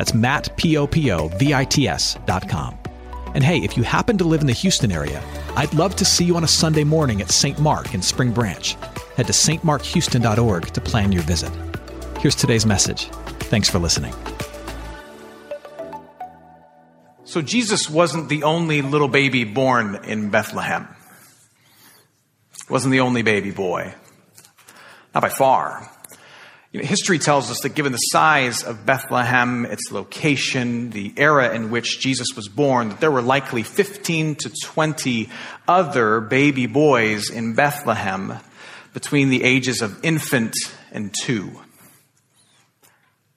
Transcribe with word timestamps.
That's 0.00 0.14
Matt, 0.14 0.56
P-O-P-O-V-I-T-S 0.56 2.16
dot 2.24 2.48
com. 2.48 2.78
And 3.34 3.44
hey, 3.44 3.58
if 3.58 3.76
you 3.76 3.82
happen 3.82 4.16
to 4.16 4.24
live 4.24 4.40
in 4.40 4.46
the 4.46 4.54
Houston 4.54 4.90
area, 4.90 5.22
I'd 5.56 5.74
love 5.74 5.94
to 5.96 6.06
see 6.06 6.24
you 6.24 6.36
on 6.36 6.42
a 6.42 6.48
Sunday 6.48 6.84
morning 6.84 7.20
at 7.20 7.30
St. 7.30 7.58
Mark 7.58 7.92
in 7.92 8.00
Spring 8.00 8.32
Branch. 8.32 8.72
Head 9.16 9.26
to 9.26 9.34
stmarkhouston.org 9.34 10.68
to 10.68 10.80
plan 10.80 11.12
your 11.12 11.22
visit. 11.24 11.52
Here's 12.18 12.34
today's 12.34 12.64
message. 12.64 13.10
Thanks 13.50 13.68
for 13.68 13.78
listening. 13.78 14.14
So 17.24 17.42
Jesus 17.42 17.90
wasn't 17.90 18.30
the 18.30 18.44
only 18.44 18.80
little 18.80 19.06
baby 19.06 19.44
born 19.44 19.96
in 20.06 20.30
Bethlehem. 20.30 20.88
Wasn't 22.70 22.90
the 22.90 23.00
only 23.00 23.20
baby 23.20 23.50
boy. 23.50 23.92
Not 25.14 25.20
by 25.20 25.28
far. 25.28 25.90
You 26.72 26.80
know, 26.80 26.86
history 26.86 27.18
tells 27.18 27.50
us 27.50 27.60
that 27.60 27.70
given 27.70 27.90
the 27.90 27.98
size 27.98 28.62
of 28.62 28.86
Bethlehem, 28.86 29.66
its 29.66 29.90
location, 29.90 30.90
the 30.90 31.12
era 31.16 31.52
in 31.52 31.70
which 31.70 31.98
Jesus 31.98 32.28
was 32.36 32.48
born, 32.48 32.90
that 32.90 33.00
there 33.00 33.10
were 33.10 33.22
likely 33.22 33.64
15 33.64 34.36
to 34.36 34.52
20 34.62 35.28
other 35.66 36.20
baby 36.20 36.66
boys 36.66 37.28
in 37.28 37.54
Bethlehem 37.54 38.38
between 38.92 39.30
the 39.30 39.42
ages 39.42 39.82
of 39.82 39.98
infant 40.04 40.54
and 40.92 41.12
two. 41.12 41.60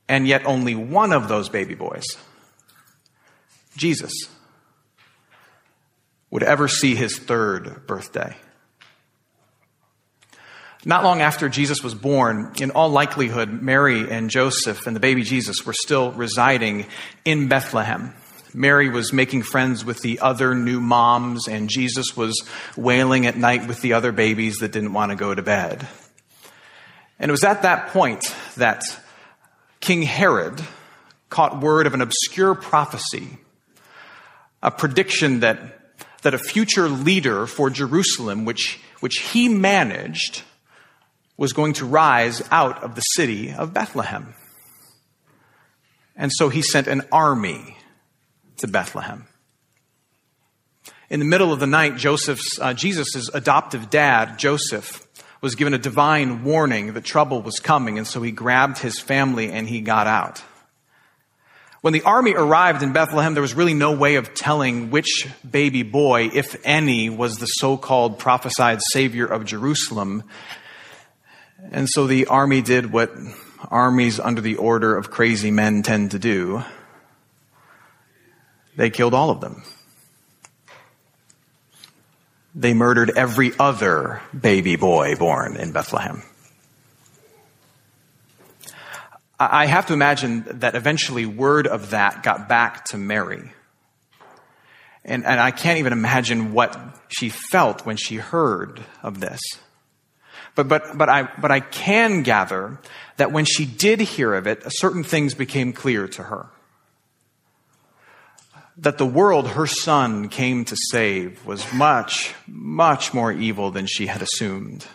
And 0.08 0.28
yet 0.28 0.46
only 0.46 0.76
one 0.76 1.12
of 1.12 1.28
those 1.28 1.50
baby 1.50 1.74
boys, 1.74 2.06
Jesus, 3.76 4.14
would 6.30 6.44
ever 6.44 6.68
see 6.68 6.94
his 6.94 7.18
third 7.18 7.88
birthday. 7.88 8.36
Not 10.86 11.04
long 11.04 11.22
after 11.22 11.48
Jesus 11.48 11.82
was 11.82 11.96
born, 11.96 12.52
in 12.60 12.72
all 12.72 12.90
likelihood, 12.90 13.62
Mary 13.62 14.10
and 14.12 14.30
Joseph 14.30 14.86
and 14.86 14.96
the 14.96 15.00
baby 15.00 15.24
Jesus 15.24 15.66
were 15.66 15.74
still 15.74 16.12
residing 16.12 16.88
in 17.24 17.48
Bethlehem. 17.48 18.14
Mary 18.54 18.90
was 18.90 19.14
making 19.14 19.44
friends 19.44 19.86
with 19.86 20.02
the 20.02 20.20
other 20.20 20.54
new 20.54 20.82
moms, 20.82 21.48
and 21.48 21.70
Jesus 21.70 22.18
was 22.18 22.34
wailing 22.76 23.26
at 23.26 23.38
night 23.38 23.68
with 23.68 23.82
the 23.82 23.94
other 23.94 24.12
babies 24.12 24.58
that 24.58 24.74
didn't 24.74 24.94
want 24.94 25.12
to 25.12 25.16
go 25.16 25.34
to 25.34 25.42
bed. 25.42 25.88
And 27.18 27.30
it 27.30 27.32
was 27.32 27.46
at 27.46 27.62
that 27.62 27.88
point 27.90 28.36
that 28.58 28.84
King 29.80 30.02
Herod 30.02 30.62
caught 31.30 31.62
word 31.62 31.88
of 31.88 31.94
an 31.94 32.02
obscure 32.02 32.54
prophecy, 32.56 33.38
a 34.62 34.70
prediction 34.70 35.40
that, 35.40 35.96
that 36.24 36.34
a 36.34 36.38
future 36.38 36.90
leader 36.90 37.48
for 37.48 37.70
Jerusalem, 37.70 38.46
which, 38.46 38.80
which 39.00 39.20
he 39.20 39.48
managed, 39.48 40.44
was 41.38 41.54
going 41.54 41.74
to 41.74 41.86
rise 41.86 42.42
out 42.52 42.84
of 42.84 42.96
the 42.96 43.02
city 43.02 43.52
of 43.52 43.74
Bethlehem. 43.74 44.34
And 46.16 46.32
so 46.32 46.50
he 46.50 46.62
sent 46.62 46.88
an 46.88 47.04
army 47.12 47.78
to 48.58 48.68
Bethlehem. 48.68 49.28
In 51.10 51.20
the 51.20 51.26
middle 51.26 51.52
of 51.52 51.60
the 51.60 51.68
night, 51.68 51.98
Joseph's, 51.98 52.60
uh, 52.60 52.74
Jesus' 52.74 53.30
adoptive 53.34 53.90
dad, 53.90 54.38
Joseph, 54.40 55.06
was 55.42 55.56
given 55.56 55.74
a 55.74 55.78
divine 55.78 56.44
warning 56.44 56.94
that 56.94 57.04
trouble 57.04 57.42
was 57.42 57.60
coming, 57.60 57.98
and 57.98 58.08
so 58.08 58.22
he 58.22 58.32
grabbed 58.32 58.78
his 58.78 59.00
family 59.00 59.52
and 59.52 59.68
he 59.68 59.82
got 59.82 60.08
out. 60.08 60.42
When 61.82 61.92
the 61.92 62.04
army 62.04 62.34
arrived 62.34 62.82
in 62.82 62.94
Bethlehem, 62.94 63.34
there 63.34 63.42
was 63.42 63.54
really 63.54 63.74
no 63.74 63.92
way 63.92 64.16
of 64.16 64.34
telling 64.34 64.90
which 64.90 65.28
baby 65.48 65.84
boy, 65.84 66.32
if 66.34 66.56
any, 66.64 67.10
was 67.10 67.40
the 67.40 67.46
so 67.46 67.76
called 67.76 68.20
prophesied 68.20 68.80
savior 68.94 69.26
of 69.26 69.44
Jerusalem. 69.44 70.24
And 71.72 71.88
so 71.90 72.08
the 72.08 72.28
army 72.28 72.62
did 72.62 72.92
what 72.92 73.12
armies 73.70 74.20
under 74.20 74.42
the 74.42 74.58
order 74.58 74.96
of 74.96 75.10
crazy 75.10 75.52
men 75.52 75.84
tend 75.84 76.12
to 76.12 76.20
do. 76.20 76.64
They 78.76 78.90
killed 78.90 79.14
all 79.14 79.30
of 79.30 79.42
them. 79.42 79.64
They 82.56 82.74
murdered 82.74 83.12
every 83.16 83.52
other 83.58 84.22
baby 84.40 84.76
boy 84.76 85.16
born 85.16 85.58
in 85.58 85.72
Bethlehem. 85.72 86.22
I 89.40 89.66
have 89.66 89.88
to 89.88 89.94
imagine 89.94 90.46
that 90.60 90.76
eventually 90.76 91.26
word 91.26 91.68
of 91.68 91.90
that 91.90 92.24
got 92.24 92.48
back 92.48 92.86
to 92.86 92.98
Mary. 92.98 93.52
And, 95.04 95.26
and 95.26 95.40
I 95.40 95.52
can't 95.52 95.80
even 95.80 95.92
imagine 95.92 96.54
what 96.54 96.78
she 97.10 97.30
felt 97.30 97.86
when 97.86 97.98
she 97.98 98.16
heard 98.18 98.84
of 99.02 99.20
this. 99.20 99.40
But, 100.56 100.68
but, 100.68 100.98
but, 100.98 101.10
I, 101.10 101.24
but 101.40 101.52
I 101.52 101.60
can 101.60 102.22
gather 102.24 102.80
that 103.18 103.32
when 103.32 103.46
she 103.46 103.66
did 103.66 104.00
hear 104.00 104.34
of 104.34 104.46
it, 104.48 104.62
certain 104.68 105.04
things 105.04 105.34
became 105.34 105.74
clear 105.74 106.08
to 106.10 106.24
her. 106.24 106.48
That 108.78 108.98
the 108.98 109.06
world 109.06 109.50
her 109.50 109.68
son 109.68 110.30
came 110.30 110.66
to 110.66 110.76
save 110.76 111.46
was 111.46 111.72
much, 111.74 112.34
much 112.48 113.14
more 113.14 113.32
evil 113.32 113.72
than 113.72 113.86
she 113.88 114.08
had 114.08 114.22
assumed. 114.22 114.86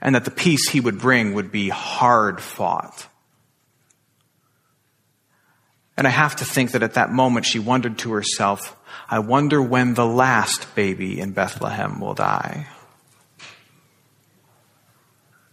And 0.00 0.14
that 0.14 0.24
the 0.24 0.30
peace 0.30 0.68
he 0.68 0.80
would 0.80 0.98
bring 0.98 1.34
would 1.34 1.50
be 1.50 1.68
hard 1.68 2.40
fought. 2.40 3.08
And 5.96 6.06
I 6.06 6.10
have 6.10 6.36
to 6.36 6.44
think 6.44 6.72
that 6.72 6.82
at 6.82 6.94
that 6.94 7.10
moment 7.10 7.46
she 7.46 7.58
wondered 7.58 7.98
to 7.98 8.12
herself, 8.12 8.76
I 9.08 9.18
wonder 9.20 9.62
when 9.62 9.94
the 9.94 10.06
last 10.06 10.74
baby 10.74 11.20
in 11.20 11.32
Bethlehem 11.32 12.00
will 12.00 12.14
die. 12.14 12.66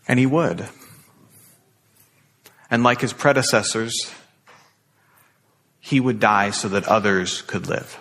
And 0.08 0.20
he 0.20 0.26
would. 0.26 0.68
And 2.70 2.84
like 2.84 3.00
his 3.00 3.14
predecessors, 3.14 4.12
he 5.80 6.00
would 6.00 6.20
die 6.20 6.50
so 6.50 6.68
that 6.70 6.88
others 6.88 7.42
could 7.44 7.68
live. 7.68 7.98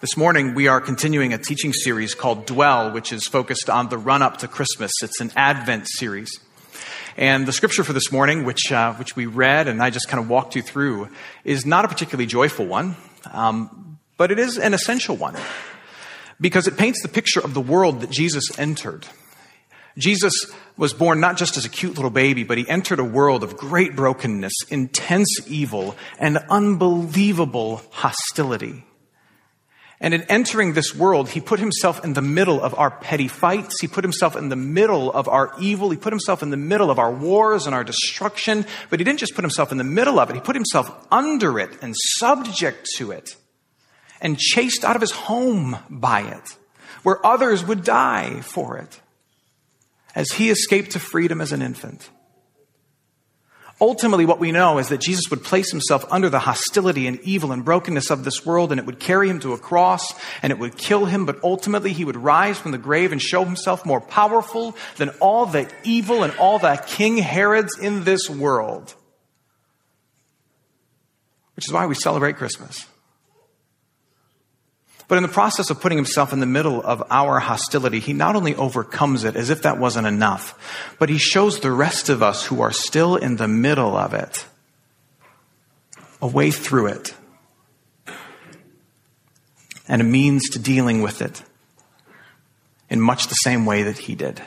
This 0.00 0.16
morning, 0.16 0.54
we 0.54 0.66
are 0.66 0.80
continuing 0.80 1.34
a 1.34 1.38
teaching 1.38 1.72
series 1.72 2.14
called 2.14 2.46
Dwell, 2.46 2.90
which 2.90 3.12
is 3.12 3.26
focused 3.26 3.68
on 3.68 3.90
the 3.90 3.98
run 3.98 4.22
up 4.22 4.38
to 4.38 4.48
Christmas. 4.48 4.92
It's 5.02 5.20
an 5.20 5.30
Advent 5.36 5.88
series. 5.88 6.40
And 7.20 7.44
the 7.46 7.52
scripture 7.52 7.84
for 7.84 7.92
this 7.92 8.10
morning, 8.10 8.44
which, 8.44 8.72
uh, 8.72 8.94
which 8.94 9.14
we 9.14 9.26
read 9.26 9.68
and 9.68 9.82
I 9.82 9.90
just 9.90 10.08
kind 10.08 10.24
of 10.24 10.30
walked 10.30 10.56
you 10.56 10.62
through, 10.62 11.10
is 11.44 11.66
not 11.66 11.84
a 11.84 11.88
particularly 11.88 12.24
joyful 12.24 12.64
one, 12.64 12.96
um, 13.30 13.98
but 14.16 14.30
it 14.30 14.38
is 14.38 14.56
an 14.56 14.72
essential 14.72 15.16
one 15.16 15.36
because 16.40 16.66
it 16.66 16.78
paints 16.78 17.02
the 17.02 17.08
picture 17.08 17.38
of 17.38 17.52
the 17.52 17.60
world 17.60 18.00
that 18.00 18.08
Jesus 18.08 18.58
entered. 18.58 19.06
Jesus 19.98 20.32
was 20.78 20.94
born 20.94 21.20
not 21.20 21.36
just 21.36 21.58
as 21.58 21.66
a 21.66 21.68
cute 21.68 21.96
little 21.96 22.10
baby, 22.10 22.42
but 22.42 22.56
he 22.56 22.66
entered 22.66 23.00
a 23.00 23.04
world 23.04 23.44
of 23.44 23.54
great 23.54 23.94
brokenness, 23.94 24.54
intense 24.70 25.28
evil, 25.46 25.96
and 26.18 26.38
unbelievable 26.48 27.82
hostility. 27.90 28.82
And 30.02 30.14
in 30.14 30.22
entering 30.22 30.72
this 30.72 30.94
world, 30.94 31.28
he 31.28 31.40
put 31.40 31.60
himself 31.60 32.02
in 32.02 32.14
the 32.14 32.22
middle 32.22 32.62
of 32.62 32.74
our 32.78 32.90
petty 32.90 33.28
fights. 33.28 33.80
He 33.80 33.86
put 33.86 34.02
himself 34.02 34.34
in 34.34 34.48
the 34.48 34.56
middle 34.56 35.12
of 35.12 35.28
our 35.28 35.52
evil. 35.60 35.90
He 35.90 35.98
put 35.98 36.12
himself 36.12 36.42
in 36.42 36.48
the 36.48 36.56
middle 36.56 36.90
of 36.90 36.98
our 36.98 37.12
wars 37.12 37.66
and 37.66 37.74
our 37.74 37.84
destruction. 37.84 38.64
But 38.88 38.98
he 38.98 39.04
didn't 39.04 39.18
just 39.18 39.34
put 39.34 39.44
himself 39.44 39.72
in 39.72 39.78
the 39.78 39.84
middle 39.84 40.18
of 40.18 40.30
it. 40.30 40.36
He 40.36 40.40
put 40.40 40.56
himself 40.56 40.90
under 41.10 41.58
it 41.58 41.70
and 41.82 41.94
subject 41.96 42.88
to 42.96 43.10
it 43.10 43.36
and 44.22 44.38
chased 44.38 44.84
out 44.84 44.96
of 44.96 45.02
his 45.02 45.12
home 45.12 45.76
by 45.90 46.22
it, 46.22 46.56
where 47.02 47.24
others 47.24 47.64
would 47.64 47.84
die 47.84 48.40
for 48.40 48.78
it 48.78 49.00
as 50.14 50.32
he 50.32 50.50
escaped 50.50 50.92
to 50.92 50.98
freedom 50.98 51.40
as 51.40 51.52
an 51.52 51.60
infant. 51.62 52.08
Ultimately, 53.82 54.26
what 54.26 54.38
we 54.38 54.52
know 54.52 54.78
is 54.78 54.90
that 54.90 55.00
Jesus 55.00 55.30
would 55.30 55.42
place 55.42 55.70
himself 55.70 56.04
under 56.10 56.28
the 56.28 56.38
hostility 56.38 57.06
and 57.06 57.18
evil 57.20 57.50
and 57.50 57.64
brokenness 57.64 58.10
of 58.10 58.24
this 58.24 58.44
world, 58.44 58.72
and 58.72 58.78
it 58.78 58.84
would 58.84 59.00
carry 59.00 59.30
him 59.30 59.40
to 59.40 59.54
a 59.54 59.58
cross, 59.58 60.12
and 60.42 60.52
it 60.52 60.58
would 60.58 60.76
kill 60.76 61.06
him, 61.06 61.24
but 61.24 61.42
ultimately 61.42 61.94
he 61.94 62.04
would 62.04 62.16
rise 62.16 62.58
from 62.58 62.72
the 62.72 62.78
grave 62.78 63.10
and 63.10 63.22
show 63.22 63.42
himself 63.42 63.86
more 63.86 64.00
powerful 64.02 64.76
than 64.98 65.08
all 65.20 65.46
the 65.46 65.70
evil 65.82 66.22
and 66.22 66.36
all 66.36 66.58
the 66.58 66.76
King 66.86 67.16
Herods 67.16 67.78
in 67.78 68.04
this 68.04 68.28
world. 68.28 68.94
Which 71.54 71.66
is 71.66 71.72
why 71.72 71.86
we 71.86 71.94
celebrate 71.94 72.36
Christmas. 72.36 72.86
But 75.10 75.16
in 75.16 75.24
the 75.24 75.28
process 75.28 75.70
of 75.70 75.80
putting 75.80 75.98
himself 75.98 76.32
in 76.32 76.38
the 76.38 76.46
middle 76.46 76.80
of 76.80 77.02
our 77.10 77.40
hostility, 77.40 77.98
he 77.98 78.12
not 78.12 78.36
only 78.36 78.54
overcomes 78.54 79.24
it 79.24 79.34
as 79.34 79.50
if 79.50 79.62
that 79.62 79.76
wasn't 79.76 80.06
enough, 80.06 80.94
but 81.00 81.08
he 81.08 81.18
shows 81.18 81.58
the 81.58 81.72
rest 81.72 82.08
of 82.08 82.22
us 82.22 82.46
who 82.46 82.62
are 82.62 82.70
still 82.70 83.16
in 83.16 83.34
the 83.34 83.48
middle 83.48 83.96
of 83.96 84.14
it 84.14 84.46
a 86.22 86.28
way 86.28 86.52
through 86.52 86.86
it 86.86 87.12
and 89.88 90.00
a 90.00 90.04
means 90.04 90.48
to 90.50 90.60
dealing 90.60 91.02
with 91.02 91.22
it 91.22 91.42
in 92.88 93.00
much 93.00 93.26
the 93.26 93.34
same 93.34 93.66
way 93.66 93.82
that 93.82 93.98
he 93.98 94.14
did. 94.14 94.40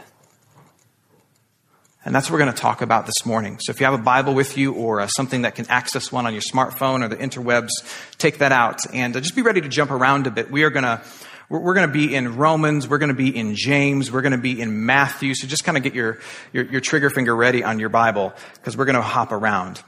And 2.05 2.13
that's 2.13 2.29
what 2.29 2.33
we're 2.33 2.45
going 2.45 2.53
to 2.53 2.61
talk 2.61 2.81
about 2.81 3.05
this 3.05 3.25
morning. 3.25 3.59
So 3.61 3.69
if 3.69 3.79
you 3.79 3.85
have 3.85 3.93
a 3.93 4.03
Bible 4.03 4.33
with 4.33 4.57
you 4.57 4.73
or 4.73 4.99
uh, 4.99 5.07
something 5.07 5.43
that 5.43 5.55
can 5.55 5.65
access 5.69 6.11
one 6.11 6.25
on 6.25 6.33
your 6.33 6.41
smartphone 6.41 7.03
or 7.03 7.07
the 7.07 7.15
interwebs, 7.15 7.69
take 8.17 8.39
that 8.39 8.51
out 8.51 8.81
and 8.93 9.15
uh, 9.15 9.21
just 9.21 9.35
be 9.35 9.41
ready 9.41 9.61
to 9.61 9.69
jump 9.69 9.89
around 9.89 10.27
a 10.27 10.31
bit. 10.31 10.51
We 10.51 10.63
are 10.63 10.69
going 10.69 10.83
to 10.83 11.01
we're, 11.49 11.73
going 11.75 11.87
to 11.87 11.93
be 11.93 12.15
in 12.15 12.37
Romans, 12.37 12.87
we're 12.87 12.97
going 12.97 13.09
to 13.09 13.15
be 13.15 13.35
in 13.35 13.53
James, 13.53 14.11
we're 14.11 14.21
going 14.21 14.31
to 14.31 14.37
be 14.39 14.59
in 14.59 14.85
Matthew. 14.85 15.35
So 15.35 15.45
just 15.45 15.63
kind 15.63 15.77
of 15.77 15.83
get 15.83 15.93
your, 15.93 16.19
your, 16.51 16.63
your 16.65 16.81
trigger 16.81 17.09
finger 17.11 17.35
ready 17.35 17.63
on 17.63 17.79
your 17.79 17.89
Bible 17.89 18.33
because 18.55 18.75
we're 18.75 18.85
going 18.85 18.95
to 18.95 19.01
hop 19.01 19.31
around. 19.31 19.83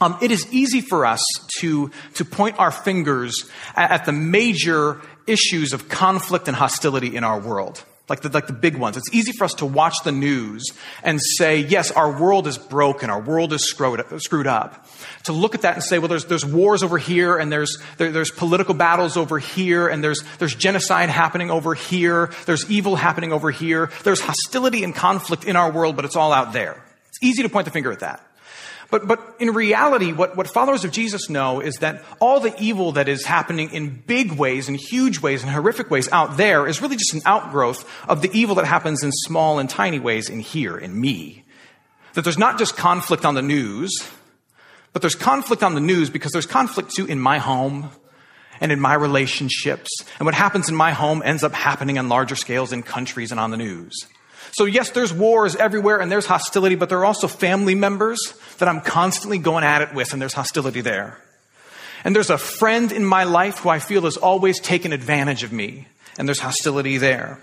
Um, 0.00 0.16
it 0.22 0.30
is 0.30 0.46
easy 0.52 0.82
for 0.82 1.04
us 1.04 1.24
to, 1.58 1.90
to 2.14 2.24
point 2.24 2.58
our 2.58 2.70
fingers 2.70 3.50
at, 3.74 3.90
at 3.90 4.04
the 4.04 4.12
major 4.12 5.00
issues 5.26 5.72
of 5.72 5.88
conflict 5.88 6.46
and 6.46 6.56
hostility 6.56 7.16
in 7.16 7.24
our 7.24 7.40
world 7.40 7.82
like 8.08 8.20
the, 8.20 8.28
like 8.28 8.46
the 8.46 8.52
big 8.52 8.76
ones. 8.76 8.96
It's 8.96 9.12
easy 9.12 9.32
for 9.32 9.44
us 9.44 9.54
to 9.54 9.66
watch 9.66 9.96
the 10.04 10.12
news 10.12 10.64
and 11.02 11.20
say, 11.20 11.58
yes, 11.58 11.90
our 11.90 12.20
world 12.20 12.46
is 12.46 12.56
broken, 12.56 13.10
our 13.10 13.20
world 13.20 13.52
is 13.52 13.68
screwed, 13.68 14.46
up. 14.46 14.86
To 15.24 15.32
look 15.32 15.54
at 15.54 15.62
that 15.62 15.74
and 15.74 15.82
say, 15.82 15.98
well, 15.98 16.08
there's, 16.08 16.26
there's 16.26 16.44
wars 16.44 16.82
over 16.82 16.98
here, 16.98 17.36
and 17.36 17.50
there's, 17.50 17.78
there, 17.98 18.12
there's 18.12 18.30
political 18.30 18.74
battles 18.74 19.16
over 19.16 19.38
here, 19.38 19.88
and 19.88 20.04
there's, 20.04 20.22
there's 20.38 20.54
genocide 20.54 21.08
happening 21.08 21.50
over 21.50 21.74
here, 21.74 22.30
there's 22.46 22.70
evil 22.70 22.96
happening 22.96 23.32
over 23.32 23.50
here, 23.50 23.90
there's 24.04 24.20
hostility 24.20 24.84
and 24.84 24.94
conflict 24.94 25.44
in 25.44 25.56
our 25.56 25.70
world, 25.70 25.96
but 25.96 26.04
it's 26.04 26.16
all 26.16 26.32
out 26.32 26.52
there. 26.52 26.82
It's 27.08 27.22
easy 27.22 27.42
to 27.42 27.48
point 27.48 27.64
the 27.64 27.70
finger 27.70 27.90
at 27.92 28.00
that. 28.00 28.25
But, 28.90 29.08
but 29.08 29.36
in 29.40 29.50
reality, 29.50 30.12
what, 30.12 30.36
what 30.36 30.46
followers 30.46 30.84
of 30.84 30.92
Jesus 30.92 31.28
know 31.28 31.60
is 31.60 31.76
that 31.76 32.04
all 32.20 32.38
the 32.38 32.54
evil 32.60 32.92
that 32.92 33.08
is 33.08 33.24
happening 33.24 33.70
in 33.72 34.02
big 34.06 34.32
ways 34.32 34.68
and 34.68 34.76
huge 34.76 35.20
ways 35.20 35.42
and 35.42 35.50
horrific 35.50 35.90
ways 35.90 36.08
out 36.12 36.36
there 36.36 36.66
is 36.68 36.80
really 36.80 36.96
just 36.96 37.14
an 37.14 37.22
outgrowth 37.26 37.88
of 38.08 38.22
the 38.22 38.30
evil 38.32 38.54
that 38.56 38.64
happens 38.64 39.02
in 39.02 39.10
small 39.10 39.58
and 39.58 39.68
tiny 39.68 39.98
ways 39.98 40.28
in 40.28 40.38
here, 40.38 40.78
in 40.78 40.98
me. 41.00 41.44
That 42.14 42.22
there's 42.22 42.38
not 42.38 42.58
just 42.58 42.76
conflict 42.76 43.24
on 43.24 43.34
the 43.34 43.42
news, 43.42 43.92
but 44.92 45.02
there's 45.02 45.16
conflict 45.16 45.62
on 45.62 45.74
the 45.74 45.80
news 45.80 46.08
because 46.08 46.32
there's 46.32 46.46
conflict 46.46 46.94
too 46.94 47.06
in 47.06 47.18
my 47.18 47.38
home 47.38 47.90
and 48.60 48.72
in 48.72 48.80
my 48.80 48.94
relationships. 48.94 49.90
And 50.18 50.26
what 50.26 50.34
happens 50.34 50.68
in 50.68 50.76
my 50.76 50.92
home 50.92 51.22
ends 51.24 51.42
up 51.42 51.52
happening 51.52 51.98
on 51.98 52.08
larger 52.08 52.36
scales 52.36 52.72
in 52.72 52.82
countries 52.82 53.32
and 53.32 53.40
on 53.40 53.50
the 53.50 53.56
news. 53.56 54.06
So 54.52 54.64
yes, 54.64 54.90
there's 54.90 55.12
wars 55.12 55.56
everywhere 55.56 56.00
and 56.00 56.10
there's 56.10 56.26
hostility, 56.26 56.74
but 56.74 56.88
there 56.88 56.98
are 56.98 57.04
also 57.04 57.28
family 57.28 57.74
members 57.74 58.18
that 58.58 58.68
I'm 58.68 58.80
constantly 58.80 59.38
going 59.38 59.64
at 59.64 59.82
it 59.82 59.94
with 59.94 60.12
and 60.12 60.22
there's 60.22 60.34
hostility 60.34 60.80
there. 60.80 61.18
And 62.04 62.14
there's 62.14 62.30
a 62.30 62.38
friend 62.38 62.92
in 62.92 63.04
my 63.04 63.24
life 63.24 63.58
who 63.58 63.68
I 63.68 63.78
feel 63.78 64.02
has 64.02 64.16
always 64.16 64.60
taken 64.60 64.92
advantage 64.92 65.42
of 65.42 65.52
me 65.52 65.88
and 66.18 66.28
there's 66.28 66.40
hostility 66.40 66.98
there. 66.98 67.40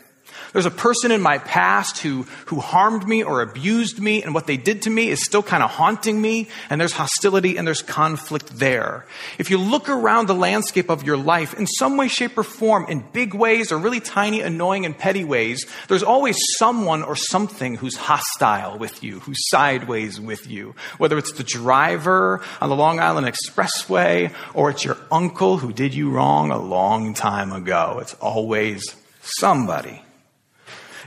There's 0.54 0.68
a 0.68 0.72
person 0.72 1.12
in 1.12 1.22
my 1.22 1.40
past 1.40 1.98
who, 1.98 2.24
who 2.46 2.60
harmed 2.60 3.08
me 3.08 3.24
or 3.24 3.42
abused 3.42 4.00
me, 4.00 4.22
and 4.22 4.36
what 4.36 4.46
they 4.46 4.56
did 4.56 4.84
to 4.84 4.90
me 4.92 5.10
is 5.10 5.26
still 5.26 5.42
kind 5.42 5.64
of 5.64 5.72
haunting 5.72 6.22
me, 6.22 6.48
and 6.70 6.80
there's 6.80 6.94
hostility 6.94 7.58
and 7.58 7.68
there's 7.68 7.82
conflict 7.82 8.60
there. 8.60 9.06
If 9.40 9.50
you 9.50 9.58
look 9.58 9.90
around 9.90 10.28
the 10.28 10.36
landscape 10.36 10.90
of 10.90 11.04
your 11.04 11.18
life 11.18 11.56
in 11.56 11.66
some 11.66 11.98
way, 11.98 12.08
shape, 12.08 12.38
or 12.38 12.44
form, 12.44 12.86
in 12.88 13.04
big 13.14 13.34
ways 13.34 13.72
or 13.72 13.80
really 13.80 14.00
tiny, 14.00 14.42
annoying, 14.42 14.86
and 14.86 14.96
petty 14.96 15.24
ways, 15.24 15.66
there's 15.88 16.04
always 16.04 16.38
someone 16.58 17.02
or 17.02 17.16
something 17.16 17.76
who's 17.76 17.98
hostile 17.98 18.78
with 18.78 19.04
you, 19.04 19.22
who's 19.22 19.50
sideways 19.50 20.20
with 20.20 20.48
you. 20.48 20.76
Whether 21.00 21.18
it's 21.18 21.34
the 21.34 21.44
driver 21.44 22.42
on 22.62 22.70
the 22.70 22.76
Long 22.76 23.00
Island 23.00 23.26
Expressway, 23.26 24.32
or 24.54 24.70
it's 24.70 24.86
your 24.86 24.98
uncle 25.12 25.58
who 25.58 25.74
did 25.74 25.96
you 25.96 26.12
wrong 26.12 26.52
a 26.52 26.60
long 26.60 27.16
time 27.16 27.52
ago. 27.52 27.98
It's 28.00 28.14
always 28.16 28.96
somebody. 29.22 30.04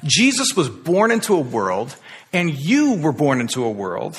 Jesus 0.04 0.54
was 0.56 0.68
born 0.68 1.10
into 1.10 1.34
a 1.34 1.40
world, 1.40 1.96
and 2.32 2.50
you 2.50 2.94
were 2.94 3.12
born 3.12 3.40
into 3.40 3.64
a 3.64 3.70
world 3.70 4.16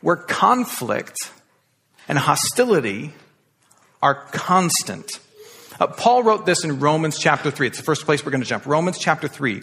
where 0.00 0.16
conflict 0.16 1.16
and 2.08 2.18
hostility 2.18 3.12
are 4.02 4.14
constant. 4.14 5.10
Uh, 5.80 5.86
Paul 5.86 6.22
wrote 6.22 6.46
this 6.46 6.62
in 6.62 6.78
Romans 6.78 7.18
chapter 7.18 7.50
3. 7.50 7.68
It's 7.68 7.78
the 7.78 7.84
first 7.84 8.04
place 8.04 8.24
we're 8.24 8.30
going 8.30 8.42
to 8.42 8.46
jump. 8.46 8.66
Romans 8.66 8.98
chapter 8.98 9.26
3. 9.26 9.62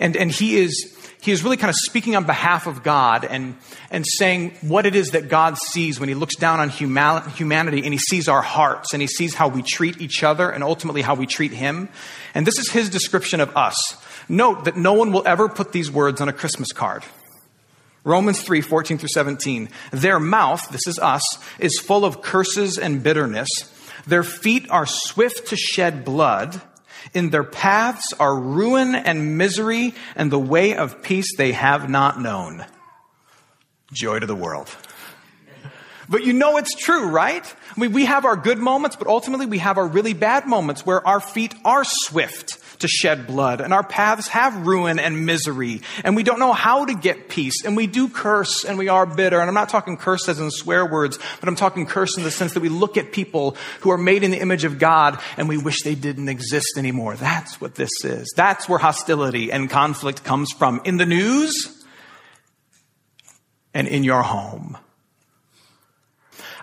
And, 0.00 0.16
and 0.16 0.30
he 0.30 0.56
is, 0.56 0.96
he 1.22 1.32
is 1.32 1.42
really 1.42 1.56
kind 1.56 1.70
of 1.70 1.76
speaking 1.76 2.16
on 2.16 2.24
behalf 2.24 2.66
of 2.66 2.82
God 2.82 3.24
and, 3.24 3.56
and 3.90 4.04
saying 4.06 4.56
what 4.60 4.84
it 4.84 4.94
is 4.94 5.12
that 5.12 5.28
God 5.28 5.56
sees 5.56 5.98
when 5.98 6.08
he 6.08 6.14
looks 6.14 6.36
down 6.36 6.60
on 6.60 6.68
human, 6.68 7.30
humanity 7.30 7.84
and 7.84 7.92
he 7.92 7.98
sees 7.98 8.28
our 8.28 8.42
hearts 8.42 8.92
and 8.92 9.00
he 9.00 9.08
sees 9.08 9.34
how 9.34 9.48
we 9.48 9.62
treat 9.62 10.00
each 10.00 10.22
other 10.22 10.50
and 10.50 10.62
ultimately 10.62 11.00
how 11.00 11.14
we 11.14 11.26
treat 11.26 11.52
him. 11.52 11.88
And 12.34 12.46
this 12.46 12.58
is 12.58 12.70
his 12.70 12.90
description 12.90 13.40
of 13.40 13.56
us. 13.56 13.76
Note 14.28 14.64
that 14.64 14.76
no 14.76 14.92
one 14.92 15.12
will 15.12 15.26
ever 15.26 15.48
put 15.48 15.72
these 15.72 15.90
words 15.90 16.20
on 16.20 16.28
a 16.28 16.32
Christmas 16.32 16.72
card. 16.72 17.04
Romans 18.04 18.40
3 18.40 18.60
14 18.60 18.98
through 18.98 19.08
17. 19.08 19.68
Their 19.90 20.20
mouth, 20.20 20.68
this 20.70 20.86
is 20.86 20.98
us, 20.98 21.24
is 21.58 21.78
full 21.78 22.04
of 22.04 22.22
curses 22.22 22.78
and 22.78 23.02
bitterness. 23.02 23.48
Their 24.06 24.22
feet 24.22 24.70
are 24.70 24.86
swift 24.86 25.48
to 25.48 25.56
shed 25.56 26.04
blood. 26.04 26.60
In 27.14 27.30
their 27.30 27.44
paths 27.44 28.12
are 28.18 28.38
ruin 28.38 28.94
and 28.94 29.38
misery, 29.38 29.94
and 30.14 30.30
the 30.30 30.38
way 30.38 30.76
of 30.76 31.02
peace 31.02 31.36
they 31.36 31.52
have 31.52 31.88
not 31.88 32.20
known. 32.20 32.64
Joy 33.92 34.18
to 34.20 34.26
the 34.26 34.34
world. 34.34 34.68
But 36.08 36.24
you 36.24 36.32
know 36.32 36.56
it's 36.56 36.74
true, 36.74 37.08
right? 37.08 37.54
I 37.76 37.80
mean, 37.80 37.92
we 37.92 38.04
have 38.04 38.24
our 38.24 38.36
good 38.36 38.58
moments, 38.58 38.94
but 38.96 39.08
ultimately 39.08 39.46
we 39.46 39.58
have 39.58 39.78
our 39.78 39.86
really 39.86 40.14
bad 40.14 40.46
moments 40.46 40.86
where 40.86 41.04
our 41.06 41.20
feet 41.20 41.54
are 41.64 41.82
swift 41.84 42.58
to 42.80 42.88
shed 42.88 43.26
blood 43.26 43.60
and 43.60 43.72
our 43.72 43.82
paths 43.82 44.28
have 44.28 44.66
ruin 44.66 44.98
and 44.98 45.26
misery 45.26 45.82
and 46.04 46.16
we 46.16 46.22
don't 46.22 46.38
know 46.38 46.52
how 46.52 46.84
to 46.84 46.94
get 46.94 47.28
peace 47.28 47.64
and 47.64 47.76
we 47.76 47.86
do 47.86 48.08
curse 48.08 48.64
and 48.64 48.78
we 48.78 48.88
are 48.88 49.06
bitter. 49.06 49.40
And 49.40 49.48
I'm 49.48 49.54
not 49.54 49.68
talking 49.68 49.96
curse 49.96 50.28
as 50.28 50.40
in 50.40 50.50
swear 50.50 50.86
words, 50.86 51.18
but 51.40 51.48
I'm 51.48 51.56
talking 51.56 51.86
curse 51.86 52.16
in 52.16 52.22
the 52.22 52.30
sense 52.30 52.54
that 52.54 52.60
we 52.60 52.68
look 52.68 52.96
at 52.96 53.12
people 53.12 53.56
who 53.80 53.90
are 53.90 53.98
made 53.98 54.22
in 54.22 54.30
the 54.30 54.40
image 54.40 54.64
of 54.64 54.78
God 54.78 55.20
and 55.36 55.48
we 55.48 55.58
wish 55.58 55.82
they 55.82 55.94
didn't 55.94 56.28
exist 56.28 56.74
anymore. 56.76 57.16
That's 57.16 57.60
what 57.60 57.74
this 57.74 58.04
is. 58.04 58.32
That's 58.36 58.68
where 58.68 58.78
hostility 58.78 59.52
and 59.52 59.70
conflict 59.70 60.24
comes 60.24 60.52
from 60.52 60.80
in 60.84 60.96
the 60.96 61.06
news 61.06 61.84
and 63.74 63.86
in 63.88 64.04
your 64.04 64.22
home. 64.22 64.78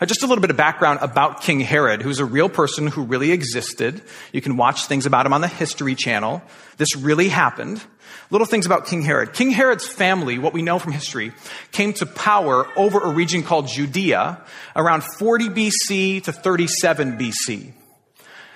Uh, 0.03 0.05
just 0.05 0.22
a 0.22 0.27
little 0.27 0.41
bit 0.41 0.50
of 0.50 0.57
background 0.57 1.00
about 1.01 1.39
King 1.39 1.62
Herod, 1.62 2.01
who's 2.01 2.19
a 2.19 2.25
real 2.25 2.50
person 2.50 2.88
who 2.88 3.03
really 3.03 3.31
existed. 3.31 4.01
You 4.33 4.41
can 4.41 4.57
watch 4.57 4.88
things 4.88 5.05
about 5.05 5.25
him 5.25 5.31
on 5.31 5.39
the 5.39 5.48
History 5.48 5.95
Channel. 5.95 6.41
This 6.75 6.98
really 6.98 7.29
happened. 7.29 7.81
Little 8.29 8.45
things 8.45 8.65
about 8.65 8.86
King 8.86 9.01
Herod. 9.01 9.31
King 9.31 9.51
Herod's 9.51 9.88
family, 9.88 10.39
what 10.39 10.51
we 10.51 10.62
know 10.62 10.77
from 10.77 10.91
history, 10.91 11.31
came 11.72 11.93
to 11.93 12.05
power 12.05 12.67
over 12.75 13.00
a 13.00 13.13
region 13.13 13.43
called 13.43 13.69
Judea 13.69 14.41
around 14.75 15.05
40 15.05 15.48
BC 15.48 16.24
to 16.24 16.33
37 16.33 17.17
BC. 17.17 17.72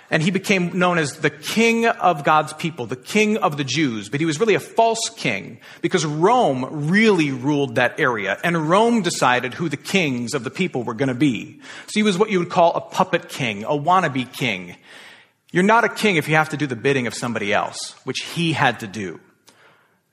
And 0.10 0.24
he 0.24 0.32
became 0.32 0.80
known 0.80 0.98
as 0.98 1.18
the 1.18 1.30
king 1.30 1.86
of 1.86 2.24
God's 2.24 2.54
people, 2.54 2.86
the 2.86 2.96
king 2.96 3.38
of 3.38 3.58
the 3.58 3.66
Jews. 3.66 4.08
But 4.08 4.22
he 4.22 4.26
was 4.26 4.40
really 4.40 4.56
a 4.56 4.60
false 4.60 5.10
king 5.10 5.60
because 5.82 6.06
Rome 6.06 6.90
really 6.90 7.32
ruled 7.32 7.76
that 7.76 8.00
area. 8.00 8.38
And 8.44 8.70
Rome 8.70 9.02
decided 9.02 9.54
who 9.54 9.68
the 9.68 9.78
kings 9.78 10.34
of 10.34 10.46
the 10.46 10.50
people 10.50 10.84
were 10.84 10.94
going 10.94 11.10
to 11.10 11.14
be. 11.14 11.60
So 11.88 11.94
he 12.00 12.04
was 12.04 12.18
what 12.18 12.30
you 12.30 12.40
would 12.40 12.50
call 12.50 12.74
a 12.74 12.82
puppet 12.82 13.28
king, 13.28 13.66
a 13.66 13.72
wannabe 13.72 14.32
king. 14.32 14.78
You're 15.52 15.64
not 15.64 15.84
a 15.84 15.90
king 15.90 16.16
if 16.16 16.30
you 16.30 16.36
have 16.36 16.50
to 16.50 16.58
do 16.58 16.68
the 16.68 16.76
bidding 16.76 17.08
of 17.08 17.14
somebody 17.14 17.54
else, 17.54 17.96
which 18.06 18.22
he 18.22 18.54
had 18.54 18.80
to 18.82 18.88
do. 18.88 19.20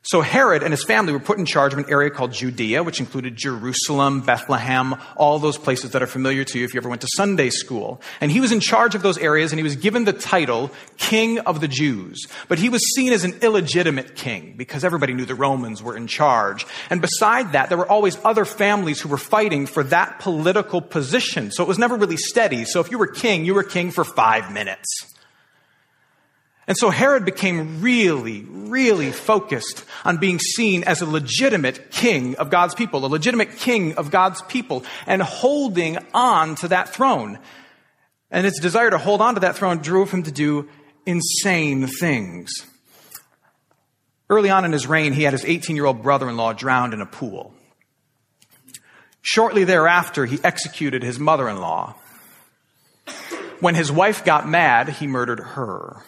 So 0.07 0.21
Herod 0.21 0.63
and 0.63 0.71
his 0.71 0.85
family 0.85 1.15
were 1.15 1.19
put 1.19 1.39
in 1.39 1.47
charge 1.47 1.73
of 1.73 1.79
an 1.79 1.87
area 1.89 2.11
called 2.11 2.31
Judea, 2.31 2.83
which 2.83 3.01
included 3.01 3.37
Jerusalem, 3.37 4.21
Bethlehem, 4.21 4.97
all 5.17 5.39
those 5.39 5.57
places 5.57 5.93
that 5.93 6.03
are 6.03 6.07
familiar 6.07 6.45
to 6.45 6.59
you 6.59 6.67
if 6.67 6.75
you 6.75 6.79
ever 6.79 6.91
went 6.91 7.01
to 7.01 7.09
Sunday 7.17 7.49
school. 7.49 8.03
And 8.21 8.31
he 8.31 8.39
was 8.39 8.53
in 8.53 8.61
charge 8.61 8.95
of 8.95 9.01
those 9.01 9.17
areas 9.17 9.51
and 9.51 9.59
he 9.59 9.63
was 9.63 9.77
given 9.77 10.05
the 10.05 10.13
title 10.13 10.71
King 10.99 11.39
of 11.39 11.63
the 11.63 11.69
Jews. 11.69 12.29
But 12.49 12.59
he 12.59 12.69
was 12.69 12.83
seen 12.95 13.15
as 13.15 13.25
an 13.25 13.33
illegitimate 13.41 14.15
king 14.15 14.53
because 14.59 14.85
everybody 14.85 15.15
knew 15.15 15.25
the 15.25 15.35
Romans 15.35 15.83
were 15.83 15.97
in 15.97 16.07
charge. 16.07 16.67
And 16.91 17.01
beside 17.01 17.53
that, 17.53 17.71
there 17.71 17.79
were 17.79 17.89
always 17.89 18.19
other 18.27 18.45
families 18.45 19.01
who 19.01 19.09
were 19.09 19.17
fighting 19.17 19.65
for 19.65 19.85
that 19.85 20.19
political 20.19 20.83
position. 20.83 21.51
So 21.51 21.63
it 21.63 21.69
was 21.69 21.79
never 21.79 21.97
really 21.97 22.19
steady. 22.19 22.67
So 22.67 22.81
if 22.81 22.91
you 22.91 22.99
were 22.99 23.07
king, 23.07 23.47
you 23.47 23.55
were 23.55 23.63
king 23.63 23.91
for 23.91 24.05
five 24.05 24.53
minutes. 24.53 25.14
And 26.67 26.77
so 26.77 26.91
Herod 26.91 27.25
became 27.25 27.83
really, 27.83 28.43
really 28.43 29.13
focused 29.13 29.85
on 30.05 30.17
being 30.17 30.39
seen 30.39 30.83
as 30.85 31.03
a 31.03 31.07
legitimate 31.07 31.91
king 31.91 32.37
of 32.37 32.51
God's 32.51 32.75
people, 32.75 33.05
a 33.05 33.07
legitimate 33.07 33.57
king 33.59 33.95
of 33.97 34.11
God's 34.11 34.41
people, 34.43 34.85
and 35.07 35.21
holding 35.21 35.99
on 36.15 36.55
to 36.57 36.69
that 36.69 36.89
throne. 36.89 37.39
And 38.31 38.47
his 38.47 38.59
desire 38.61 38.91
to 38.91 38.99
hold 38.99 39.21
on 39.21 39.35
to 39.35 39.41
that 39.41 39.57
throne 39.57 39.79
drove 39.79 40.11
him 40.11 40.23
to 40.23 40.33
do 40.33 40.69
insane 41.05 41.87
things. 41.87 42.51
Early 44.31 44.49
on 44.49 44.65
in 44.65 44.73
his 44.73 44.87
reign, 44.87 45.13
he 45.13 45.23
had 45.23 45.35
his 45.35 45.45
18 45.45 45.77
year 45.77 45.85
old 45.85 46.03
brother 46.03 46.29
in 46.29 46.37
law 46.37 46.55
drowned 46.55 46.95
in 46.95 47.03
a 47.03 47.07
pool. 47.07 47.55
Shortly 49.21 49.65
thereafter, 49.65 50.27
he 50.27 50.39
executed 50.43 51.03
his 51.03 51.19
mother 51.19 51.49
in 51.49 51.59
law. 51.61 51.95
When 53.61 53.75
his 53.75 53.93
wife 53.93 54.25
got 54.25 54.49
mad, 54.49 54.89
he 54.89 55.07
murdered 55.07 55.41
her. 55.41 56.03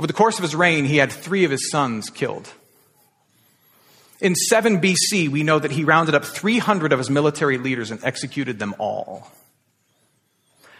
Over 0.00 0.06
the 0.06 0.14
course 0.14 0.38
of 0.38 0.42
his 0.44 0.56
reign, 0.56 0.86
he 0.86 0.96
had 0.96 1.12
three 1.12 1.44
of 1.44 1.50
his 1.50 1.70
sons 1.70 2.08
killed. 2.08 2.50
In 4.18 4.34
7 4.34 4.80
BC, 4.80 5.28
we 5.28 5.42
know 5.42 5.58
that 5.58 5.72
he 5.72 5.84
rounded 5.84 6.14
up 6.14 6.24
300 6.24 6.94
of 6.94 6.98
his 6.98 7.10
military 7.10 7.58
leaders 7.58 7.90
and 7.90 8.02
executed 8.02 8.58
them 8.58 8.74
all. 8.78 9.30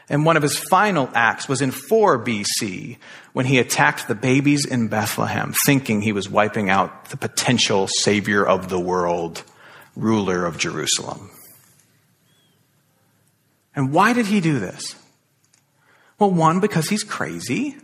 And 0.09 0.25
one 0.25 0.39
of 0.39 0.43
his 0.43 0.59
final 0.59 1.11
acts 1.13 1.51
was 1.51 1.61
in 1.61 1.71
4 1.71 2.25
BC 2.25 2.97
when 3.35 3.45
he 3.45 3.59
attacked 3.59 4.09
the 4.09 4.15
babies 4.15 4.65
in 4.65 4.89
Bethlehem, 4.89 5.53
thinking 5.67 6.01
he 6.01 6.13
was 6.13 6.31
wiping 6.31 6.71
out 6.71 7.11
the 7.11 7.19
potential 7.19 7.89
savior 7.89 8.43
of 8.43 8.71
the 8.71 8.81
world, 8.81 9.45
ruler 9.97 10.47
of 10.47 10.57
Jerusalem. 10.57 11.31
And 13.77 13.93
why 13.93 14.15
did 14.15 14.25
he 14.25 14.41
do 14.41 14.59
this? 14.59 14.95
Well, 16.19 16.31
one, 16.31 16.61
because 16.61 16.89
he's 16.89 17.05
crazy. 17.05 17.77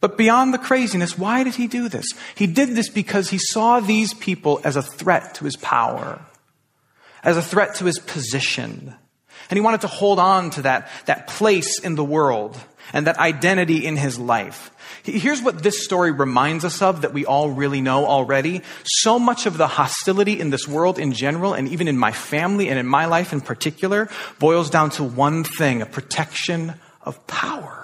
But 0.00 0.16
beyond 0.16 0.54
the 0.54 0.58
craziness, 0.58 1.18
why 1.18 1.44
did 1.44 1.56
he 1.56 1.66
do 1.66 1.88
this? 1.88 2.06
He 2.34 2.46
did 2.46 2.70
this 2.70 2.88
because 2.88 3.30
he 3.30 3.38
saw 3.38 3.80
these 3.80 4.14
people 4.14 4.60
as 4.64 4.76
a 4.76 4.82
threat 4.82 5.34
to 5.34 5.44
his 5.44 5.56
power, 5.56 6.20
as 7.22 7.36
a 7.36 7.42
threat 7.42 7.74
to 7.76 7.84
his 7.84 7.98
position. 7.98 8.94
And 9.50 9.56
he 9.56 9.60
wanted 9.60 9.82
to 9.82 9.88
hold 9.88 10.18
on 10.18 10.50
to 10.50 10.62
that, 10.62 10.88
that 11.06 11.26
place 11.26 11.80
in 11.80 11.96
the 11.96 12.04
world 12.04 12.58
and 12.92 13.06
that 13.06 13.18
identity 13.18 13.84
in 13.84 13.96
his 13.96 14.18
life. 14.18 14.70
Here's 15.04 15.42
what 15.42 15.62
this 15.62 15.84
story 15.84 16.10
reminds 16.10 16.64
us 16.64 16.82
of 16.82 17.02
that 17.02 17.12
we 17.12 17.26
all 17.26 17.50
really 17.50 17.80
know 17.80 18.06
already. 18.06 18.62
So 18.84 19.18
much 19.18 19.46
of 19.46 19.56
the 19.56 19.66
hostility 19.66 20.40
in 20.40 20.50
this 20.50 20.66
world 20.66 20.98
in 20.98 21.12
general, 21.12 21.54
and 21.54 21.68
even 21.68 21.88
in 21.88 21.98
my 21.98 22.12
family 22.12 22.68
and 22.68 22.78
in 22.78 22.86
my 22.86 23.06
life 23.06 23.32
in 23.32 23.40
particular, 23.40 24.08
boils 24.38 24.70
down 24.70 24.90
to 24.90 25.04
one 25.04 25.44
thing 25.44 25.82
a 25.82 25.86
protection 25.86 26.74
of 27.02 27.24
power. 27.26 27.79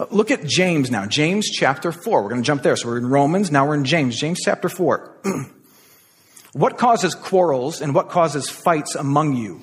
Uh, 0.00 0.06
look 0.10 0.30
at 0.30 0.46
James 0.46 0.90
now. 0.90 1.04
James 1.04 1.50
chapter 1.50 1.92
4. 1.92 2.22
We're 2.22 2.30
going 2.30 2.40
to 2.40 2.46
jump 2.46 2.62
there. 2.62 2.74
So 2.74 2.88
we're 2.88 2.96
in 2.96 3.06
Romans. 3.06 3.50
Now 3.50 3.68
we're 3.68 3.74
in 3.74 3.84
James. 3.84 4.18
James 4.18 4.40
chapter 4.42 4.70
4. 4.70 5.20
what 6.54 6.78
causes 6.78 7.14
quarrels 7.14 7.82
and 7.82 7.94
what 7.94 8.08
causes 8.08 8.48
fights 8.48 8.94
among 8.94 9.36
you? 9.36 9.60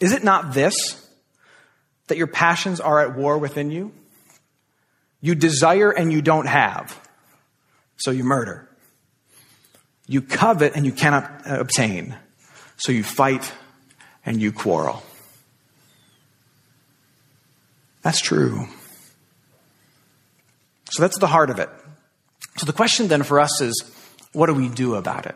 Is 0.00 0.10
it 0.12 0.24
not 0.24 0.52
this, 0.52 1.08
that 2.08 2.18
your 2.18 2.26
passions 2.26 2.80
are 2.80 3.00
at 3.00 3.16
war 3.16 3.38
within 3.38 3.70
you? 3.70 3.92
You 5.20 5.36
desire 5.36 5.92
and 5.92 6.12
you 6.12 6.22
don't 6.22 6.46
have, 6.46 6.98
so 7.96 8.10
you 8.10 8.24
murder. 8.24 8.68
You 10.08 10.22
covet 10.22 10.72
and 10.74 10.84
you 10.84 10.90
cannot 10.90 11.46
uh, 11.46 11.60
obtain, 11.60 12.16
so 12.76 12.90
you 12.90 13.04
fight 13.04 13.52
and 14.26 14.42
you 14.42 14.50
quarrel. 14.50 15.04
That's 18.02 18.20
true. 18.20 18.66
So 20.92 21.02
that's 21.02 21.18
the 21.18 21.26
heart 21.26 21.48
of 21.48 21.58
it. 21.58 21.70
So 22.58 22.66
the 22.66 22.72
question 22.74 23.08
then 23.08 23.22
for 23.22 23.40
us 23.40 23.62
is 23.62 23.82
what 24.32 24.46
do 24.46 24.54
we 24.54 24.68
do 24.68 24.94
about 24.94 25.24
it? 25.24 25.34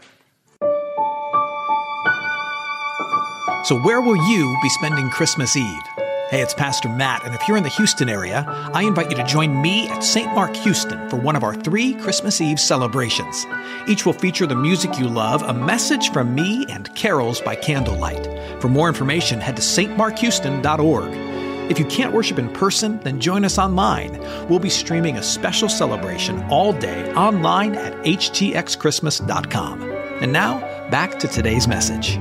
So, 3.64 3.76
where 3.80 4.00
will 4.00 4.16
you 4.30 4.56
be 4.62 4.68
spending 4.68 5.10
Christmas 5.10 5.56
Eve? 5.56 5.82
Hey, 6.30 6.40
it's 6.40 6.54
Pastor 6.54 6.88
Matt, 6.88 7.24
and 7.24 7.34
if 7.34 7.48
you're 7.48 7.56
in 7.56 7.62
the 7.62 7.68
Houston 7.70 8.08
area, 8.08 8.44
I 8.46 8.82
invite 8.82 9.10
you 9.10 9.16
to 9.16 9.24
join 9.24 9.60
me 9.60 9.88
at 9.88 10.04
St. 10.04 10.32
Mark 10.34 10.54
Houston 10.56 11.08
for 11.08 11.16
one 11.16 11.34
of 11.34 11.42
our 11.42 11.54
three 11.54 11.94
Christmas 11.94 12.40
Eve 12.40 12.60
celebrations. 12.60 13.44
Each 13.88 14.06
will 14.06 14.12
feature 14.12 14.46
the 14.46 14.54
music 14.54 14.98
you 14.98 15.08
love, 15.08 15.42
a 15.42 15.54
message 15.54 16.12
from 16.12 16.34
me, 16.34 16.66
and 16.68 16.94
carols 16.94 17.40
by 17.40 17.56
candlelight. 17.56 18.28
For 18.60 18.68
more 18.68 18.88
information, 18.88 19.40
head 19.40 19.56
to 19.56 19.62
stmarkhouston.org. 19.62 21.25
If 21.68 21.78
you 21.78 21.84
can't 21.86 22.12
worship 22.12 22.38
in 22.38 22.48
person, 22.50 23.00
then 23.00 23.20
join 23.20 23.44
us 23.44 23.58
online. 23.58 24.18
We'll 24.48 24.58
be 24.58 24.70
streaming 24.70 25.16
a 25.16 25.22
special 25.22 25.68
celebration 25.68 26.42
all 26.44 26.72
day 26.72 27.12
online 27.14 27.74
at 27.74 27.92
htxchristmas.com. 28.04 29.82
And 30.20 30.32
now, 30.32 30.60
back 30.90 31.18
to 31.18 31.28
today's 31.28 31.66
message. 31.66 32.18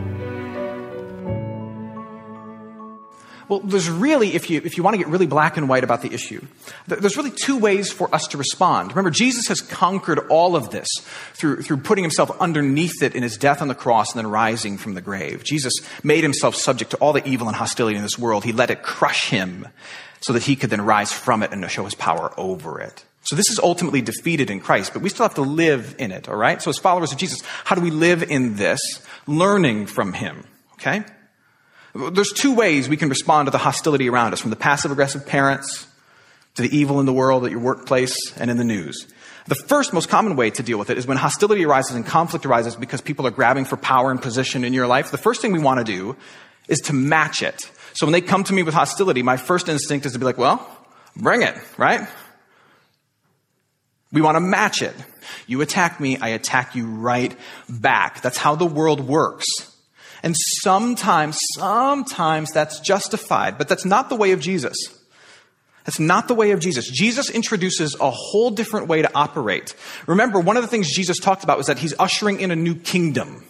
Well, 3.48 3.60
there's 3.60 3.90
really, 3.90 4.34
if 4.34 4.50
you, 4.50 4.62
if 4.64 4.78
you 4.78 4.84
want 4.84 4.96
to 4.96 4.98
get 4.98 5.08
really 5.08 5.28
black 5.28 5.58
and 5.58 5.70
white 5.70 5.84
about 5.84 6.02
the 6.02 6.14
issue, 6.14 6.46
there's 6.88 7.18
really 7.18 7.32
two 7.32 7.58
ways 7.58 7.92
for 7.92 8.14
us 8.14 8.28
to 8.30 8.38
respond. 8.38 8.92
Remember, 8.92 9.12
Jesus 9.12 9.48
has 9.48 9.62
conquered 9.62 10.20
all 10.30 10.56
of 10.56 10.72
this 10.72 10.88
through, 11.34 11.62
through 11.62 11.78
putting 11.78 12.04
himself 12.04 12.32
underneath 12.40 13.04
it 13.04 13.16
in 13.16 13.24
his 13.24 13.38
death 13.38 13.62
on 13.62 13.68
the 13.68 13.76
cross 13.76 14.14
and 14.14 14.24
then 14.24 14.32
rising 14.32 14.78
from 14.78 14.94
the 14.96 15.02
grave. 15.02 15.44
Jesus 15.44 15.74
made 16.04 16.24
himself 16.24 16.56
subject 16.56 16.92
to 16.92 16.98
all 16.98 17.14
the 17.14 17.28
evil 17.28 17.48
and 17.48 17.56
hostility 17.56 17.96
in 17.96 18.02
this 18.02 18.18
world. 18.18 18.44
He 18.44 18.52
let 18.52 18.70
it 18.70 18.82
crush 18.82 19.30
him 19.30 19.68
so 20.22 20.34
that 20.34 20.44
he 20.44 20.56
could 20.56 20.72
then 20.72 20.82
rise 20.82 21.14
from 21.14 21.44
it 21.44 21.52
and 21.52 21.70
show 21.70 21.86
his 21.86 21.96
power 21.96 22.34
over 22.38 22.82
it. 22.82 23.06
So 23.22 23.36
this 23.36 23.50
is 23.50 23.60
ultimately 23.60 24.02
defeated 24.02 24.52
in 24.52 24.60
Christ, 24.60 24.94
but 24.94 25.02
we 25.02 25.10
still 25.10 25.26
have 25.26 25.36
to 25.36 25.42
live 25.42 25.96
in 25.98 26.12
it, 26.12 26.30
all 26.30 26.36
right? 26.36 26.62
So 26.62 26.70
as 26.70 26.78
followers 26.78 27.12
of 27.12 27.18
Jesus, 27.18 27.42
how 27.64 27.76
do 27.76 27.82
we 27.82 27.90
live 27.90 28.24
in 28.24 28.56
this? 28.56 28.80
Learning 29.26 29.88
from 29.88 30.14
him, 30.14 30.46
okay? 30.74 31.04
There's 31.96 32.34
two 32.34 32.54
ways 32.54 32.90
we 32.90 32.98
can 32.98 33.08
respond 33.08 33.48
to 33.48 33.52
the 33.52 33.58
hostility 33.58 34.10
around 34.10 34.34
us, 34.34 34.42
from 34.42 34.50
the 34.50 34.58
passive 34.58 34.92
aggressive 34.92 35.26
parents 35.26 35.88
to 36.56 36.62
the 36.62 36.78
evil 36.78 37.00
in 37.00 37.06
the 37.06 37.14
world 37.14 37.46
at 37.46 37.52
your 37.52 37.62
workplace 37.62 38.16
and 38.38 38.52
in 38.52 38.58
the 38.58 38.66
news. 38.66 39.08
The 39.48 39.56
first 39.56 39.94
most 39.94 40.10
common 40.10 40.36
way 40.36 40.50
to 40.50 40.64
deal 40.64 40.78
with 40.78 40.90
it 40.90 40.98
is 40.98 41.08
when 41.08 41.18
hostility 41.18 41.64
arises 41.66 41.96
and 41.96 42.06
conflict 42.06 42.46
arises 42.46 42.76
because 42.76 43.00
people 43.00 43.26
are 43.28 43.32
grabbing 43.32 43.64
for 43.64 43.78
power 43.78 44.12
and 44.12 44.22
position 44.22 44.66
in 44.66 44.74
your 44.74 44.88
life. 44.88 45.12
The 45.12 45.18
first 45.18 45.42
thing 45.42 45.54
we 45.54 45.60
want 45.60 45.78
to 45.78 45.84
do 45.84 46.18
is 46.68 46.80
to 46.82 46.94
match 46.94 47.42
it. 47.42 47.72
So 47.94 48.06
when 48.06 48.12
they 48.12 48.22
come 48.22 48.44
to 48.44 48.54
me 48.54 48.64
with 48.64 48.74
hostility, 48.74 49.22
my 49.22 49.38
first 49.38 49.70
instinct 49.70 50.06
is 50.06 50.14
to 50.14 50.20
be 50.20 50.26
like, 50.26 50.38
well, 50.38 50.68
bring 51.16 51.44
it, 51.44 51.56
right? 51.78 52.08
We 54.12 54.22
want 54.22 54.36
to 54.36 54.42
match 54.42 54.82
it. 54.82 54.96
You 55.48 55.62
attack 55.62 56.00
me, 56.00 56.18
I 56.18 56.30
attack 56.30 56.76
you 56.76 56.88
right 56.88 57.38
back. 57.70 58.22
That's 58.22 58.38
how 58.38 58.56
the 58.56 58.66
world 58.66 59.00
works. 59.00 59.46
And 60.26 60.36
sometimes, 60.64 61.38
sometimes 61.54 62.52
that's 62.52 62.80
justified, 62.80 63.60
but 63.60 63.70
that's 63.70 63.86
not 63.86 64.10
the 64.10 64.16
way 64.16 64.32
of 64.32 64.40
Jesus. 64.40 64.76
That's 65.86 66.00
not 66.00 66.28
the 66.28 66.34
way 66.34 66.50
of 66.50 66.60
Jesus. 66.60 66.90
Jesus 66.90 67.30
introduces 67.30 67.96
a 68.02 68.10
whole 68.10 68.50
different 68.50 68.88
way 68.88 69.04
to 69.04 69.12
operate. 69.14 69.76
Remember, 70.08 70.40
one 70.40 70.58
of 70.58 70.64
the 70.64 70.68
things 70.68 70.92
Jesus 70.96 71.20
talked 71.20 71.44
about 71.44 71.60
was 71.60 71.68
that 71.68 71.78
he's 71.78 71.94
ushering 72.00 72.40
in 72.40 72.50
a 72.50 72.56
new 72.56 72.74
kingdom. 72.74 73.46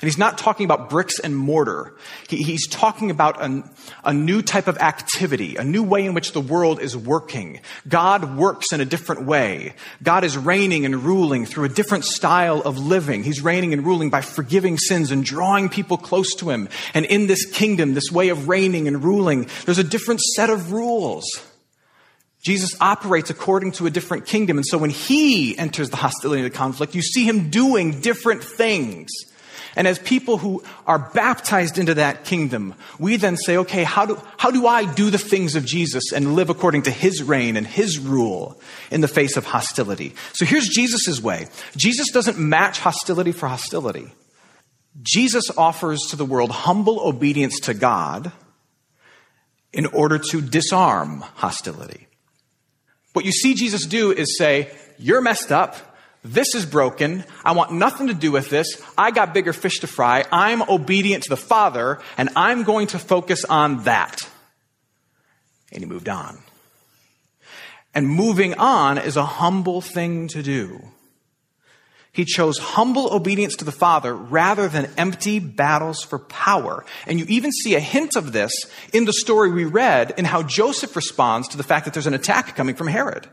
And 0.00 0.08
he's 0.08 0.18
not 0.18 0.36
talking 0.36 0.64
about 0.64 0.90
bricks 0.90 1.18
and 1.18 1.34
mortar. 1.34 1.94
He, 2.28 2.42
he's 2.42 2.68
talking 2.68 3.10
about 3.10 3.42
a, 3.42 3.64
a 4.04 4.12
new 4.12 4.42
type 4.42 4.68
of 4.68 4.76
activity, 4.78 5.56
a 5.56 5.64
new 5.64 5.82
way 5.82 6.04
in 6.04 6.12
which 6.12 6.32
the 6.32 6.40
world 6.40 6.80
is 6.80 6.94
working. 6.94 7.60
God 7.88 8.36
works 8.36 8.72
in 8.72 8.80
a 8.82 8.84
different 8.84 9.24
way. 9.24 9.74
God 10.02 10.22
is 10.22 10.36
reigning 10.36 10.84
and 10.84 11.02
ruling 11.02 11.46
through 11.46 11.64
a 11.64 11.70
different 11.70 12.04
style 12.04 12.60
of 12.60 12.78
living. 12.78 13.22
He's 13.22 13.42
reigning 13.42 13.72
and 13.72 13.86
ruling 13.86 14.10
by 14.10 14.20
forgiving 14.20 14.76
sins 14.76 15.10
and 15.10 15.24
drawing 15.24 15.70
people 15.70 15.96
close 15.96 16.34
to 16.36 16.50
him. 16.50 16.68
And 16.92 17.06
in 17.06 17.26
this 17.26 17.46
kingdom, 17.46 17.94
this 17.94 18.12
way 18.12 18.28
of 18.28 18.48
reigning 18.48 18.88
and 18.88 19.02
ruling, 19.02 19.48
there's 19.64 19.78
a 19.78 19.84
different 19.84 20.20
set 20.20 20.50
of 20.50 20.72
rules. 20.72 21.24
Jesus 22.44 22.76
operates 22.80 23.30
according 23.30 23.72
to 23.72 23.86
a 23.86 23.90
different 23.90 24.26
kingdom. 24.26 24.56
And 24.56 24.64
so 24.64 24.78
when 24.78 24.90
he 24.90 25.58
enters 25.58 25.90
the 25.90 25.96
hostility 25.96 26.42
and 26.42 26.52
the 26.52 26.56
conflict, 26.56 26.94
you 26.94 27.02
see 27.02 27.24
him 27.24 27.50
doing 27.50 28.00
different 28.00 28.44
things. 28.44 29.08
And 29.76 29.86
as 29.86 29.98
people 29.98 30.38
who 30.38 30.64
are 30.86 30.98
baptized 30.98 31.76
into 31.76 31.94
that 31.94 32.24
kingdom, 32.24 32.74
we 32.98 33.16
then 33.16 33.36
say, 33.36 33.58
okay, 33.58 33.84
how 33.84 34.06
do, 34.06 34.20
how 34.38 34.50
do 34.50 34.66
I 34.66 34.90
do 34.90 35.10
the 35.10 35.18
things 35.18 35.54
of 35.54 35.66
Jesus 35.66 36.12
and 36.12 36.34
live 36.34 36.48
according 36.48 36.82
to 36.84 36.90
his 36.90 37.22
reign 37.22 37.58
and 37.58 37.66
his 37.66 37.98
rule 37.98 38.58
in 38.90 39.02
the 39.02 39.08
face 39.08 39.36
of 39.36 39.44
hostility? 39.44 40.14
So 40.32 40.46
here's 40.46 40.68
Jesus' 40.68 41.20
way. 41.20 41.48
Jesus 41.76 42.10
doesn't 42.10 42.38
match 42.38 42.80
hostility 42.80 43.32
for 43.32 43.48
hostility. 43.48 44.10
Jesus 45.02 45.50
offers 45.58 46.00
to 46.08 46.16
the 46.16 46.24
world 46.24 46.50
humble 46.50 47.00
obedience 47.00 47.60
to 47.60 47.74
God 47.74 48.32
in 49.74 49.84
order 49.84 50.18
to 50.18 50.40
disarm 50.40 51.20
hostility. 51.20 52.06
What 53.12 53.26
you 53.26 53.32
see 53.32 53.54
Jesus 53.54 53.84
do 53.84 54.10
is 54.10 54.38
say, 54.38 54.70
You're 54.98 55.20
messed 55.20 55.52
up. 55.52 55.76
This 56.26 56.56
is 56.56 56.66
broken. 56.66 57.24
I 57.44 57.52
want 57.52 57.72
nothing 57.72 58.08
to 58.08 58.14
do 58.14 58.32
with 58.32 58.50
this. 58.50 58.82
I 58.98 59.12
got 59.12 59.32
bigger 59.32 59.52
fish 59.52 59.78
to 59.80 59.86
fry. 59.86 60.24
I'm 60.32 60.60
obedient 60.62 61.22
to 61.24 61.28
the 61.28 61.36
Father, 61.36 62.00
and 62.18 62.30
I'm 62.34 62.64
going 62.64 62.88
to 62.88 62.98
focus 62.98 63.44
on 63.44 63.84
that. 63.84 64.28
And 65.70 65.84
he 65.84 65.88
moved 65.88 66.08
on. 66.08 66.38
And 67.94 68.08
moving 68.08 68.54
on 68.54 68.98
is 68.98 69.16
a 69.16 69.24
humble 69.24 69.80
thing 69.80 70.26
to 70.28 70.42
do. 70.42 70.88
He 72.10 72.24
chose 72.24 72.58
humble 72.58 73.12
obedience 73.14 73.54
to 73.56 73.64
the 73.64 73.70
Father 73.70 74.12
rather 74.12 74.68
than 74.68 74.90
empty 74.96 75.38
battles 75.38 76.02
for 76.02 76.18
power. 76.18 76.84
And 77.06 77.20
you 77.20 77.26
even 77.28 77.52
see 77.52 77.74
a 77.76 77.80
hint 77.80 78.16
of 78.16 78.32
this 78.32 78.52
in 78.92 79.04
the 79.04 79.12
story 79.12 79.52
we 79.52 79.64
read 79.64 80.14
in 80.16 80.24
how 80.24 80.42
Joseph 80.42 80.96
responds 80.96 81.46
to 81.48 81.56
the 81.56 81.62
fact 81.62 81.84
that 81.84 81.94
there's 81.94 82.06
an 82.06 82.14
attack 82.14 82.56
coming 82.56 82.74
from 82.74 82.88
Herod. 82.88 83.28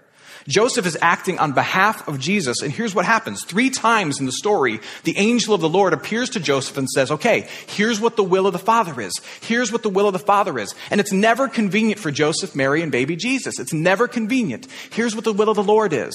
Joseph 0.48 0.86
is 0.86 0.98
acting 1.02 1.40
on 1.40 1.54
behalf 1.54 2.08
of 2.08 2.20
Jesus, 2.20 2.62
and 2.62 2.72
here's 2.72 2.94
what 2.94 3.06
happens. 3.06 3.44
Three 3.44 3.70
times 3.70 4.20
in 4.20 4.26
the 4.26 4.32
story, 4.32 4.80
the 5.04 5.18
angel 5.18 5.54
of 5.54 5.62
the 5.62 5.70
Lord 5.70 5.94
appears 5.94 6.30
to 6.32 6.40
Joseph 6.40 6.78
and 6.78 6.90
says, 6.90 7.12
Okay, 7.12 7.48
here's 7.68 8.02
what 8.02 8.16
the 8.16 8.24
will 8.24 8.48
of 8.48 8.54
the 8.54 8.60
Father 8.60 9.00
is. 9.00 9.14
Here's 9.42 9.72
what 9.72 9.84
the 9.84 9.90
will 9.90 10.08
of 10.08 10.14
the 10.14 10.20
Father 10.20 10.60
is. 10.60 10.76
And 10.92 11.00
it's 11.00 11.14
never 11.14 11.48
convenient 11.48 12.00
for 12.00 12.12
Joseph, 12.12 12.56
Mary, 12.56 12.82
and 12.82 12.92
baby 12.92 13.16
Jesus. 13.16 13.60
It's 13.60 13.74
never 13.74 14.08
convenient. 14.08 14.68
Here's 14.92 15.16
what 15.16 15.24
the 15.24 15.34
will 15.34 15.50
of 15.50 15.56
the 15.56 15.64
Lord 15.64 15.94
is. 15.94 16.14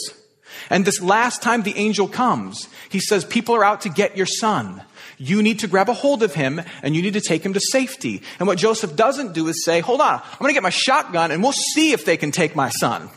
And 0.70 0.84
this 0.84 1.00
last 1.00 1.42
time 1.42 1.62
the 1.62 1.76
angel 1.76 2.08
comes, 2.08 2.68
he 2.88 3.00
says, 3.00 3.24
People 3.24 3.54
are 3.54 3.64
out 3.64 3.82
to 3.82 3.88
get 3.88 4.16
your 4.16 4.26
son. 4.26 4.82
You 5.16 5.42
need 5.42 5.60
to 5.60 5.68
grab 5.68 5.88
a 5.88 5.94
hold 5.94 6.22
of 6.22 6.34
him 6.34 6.62
and 6.82 6.94
you 6.94 7.02
need 7.02 7.14
to 7.14 7.20
take 7.20 7.44
him 7.44 7.54
to 7.54 7.60
safety. 7.60 8.22
And 8.38 8.46
what 8.46 8.58
Joseph 8.58 8.94
doesn't 8.94 9.34
do 9.34 9.48
is 9.48 9.64
say, 9.64 9.80
Hold 9.80 10.00
on, 10.00 10.20
I'm 10.22 10.38
going 10.38 10.50
to 10.50 10.54
get 10.54 10.62
my 10.62 10.70
shotgun 10.70 11.30
and 11.30 11.42
we'll 11.42 11.52
see 11.52 11.92
if 11.92 12.04
they 12.04 12.16
can 12.16 12.30
take 12.30 12.54
my 12.54 12.68
son. 12.68 13.10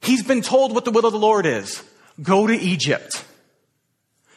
He's 0.00 0.22
been 0.22 0.42
told 0.42 0.74
what 0.74 0.84
the 0.84 0.90
will 0.90 1.06
of 1.06 1.12
the 1.12 1.18
Lord 1.18 1.46
is 1.46 1.82
go 2.22 2.46
to 2.46 2.54
Egypt. 2.54 3.24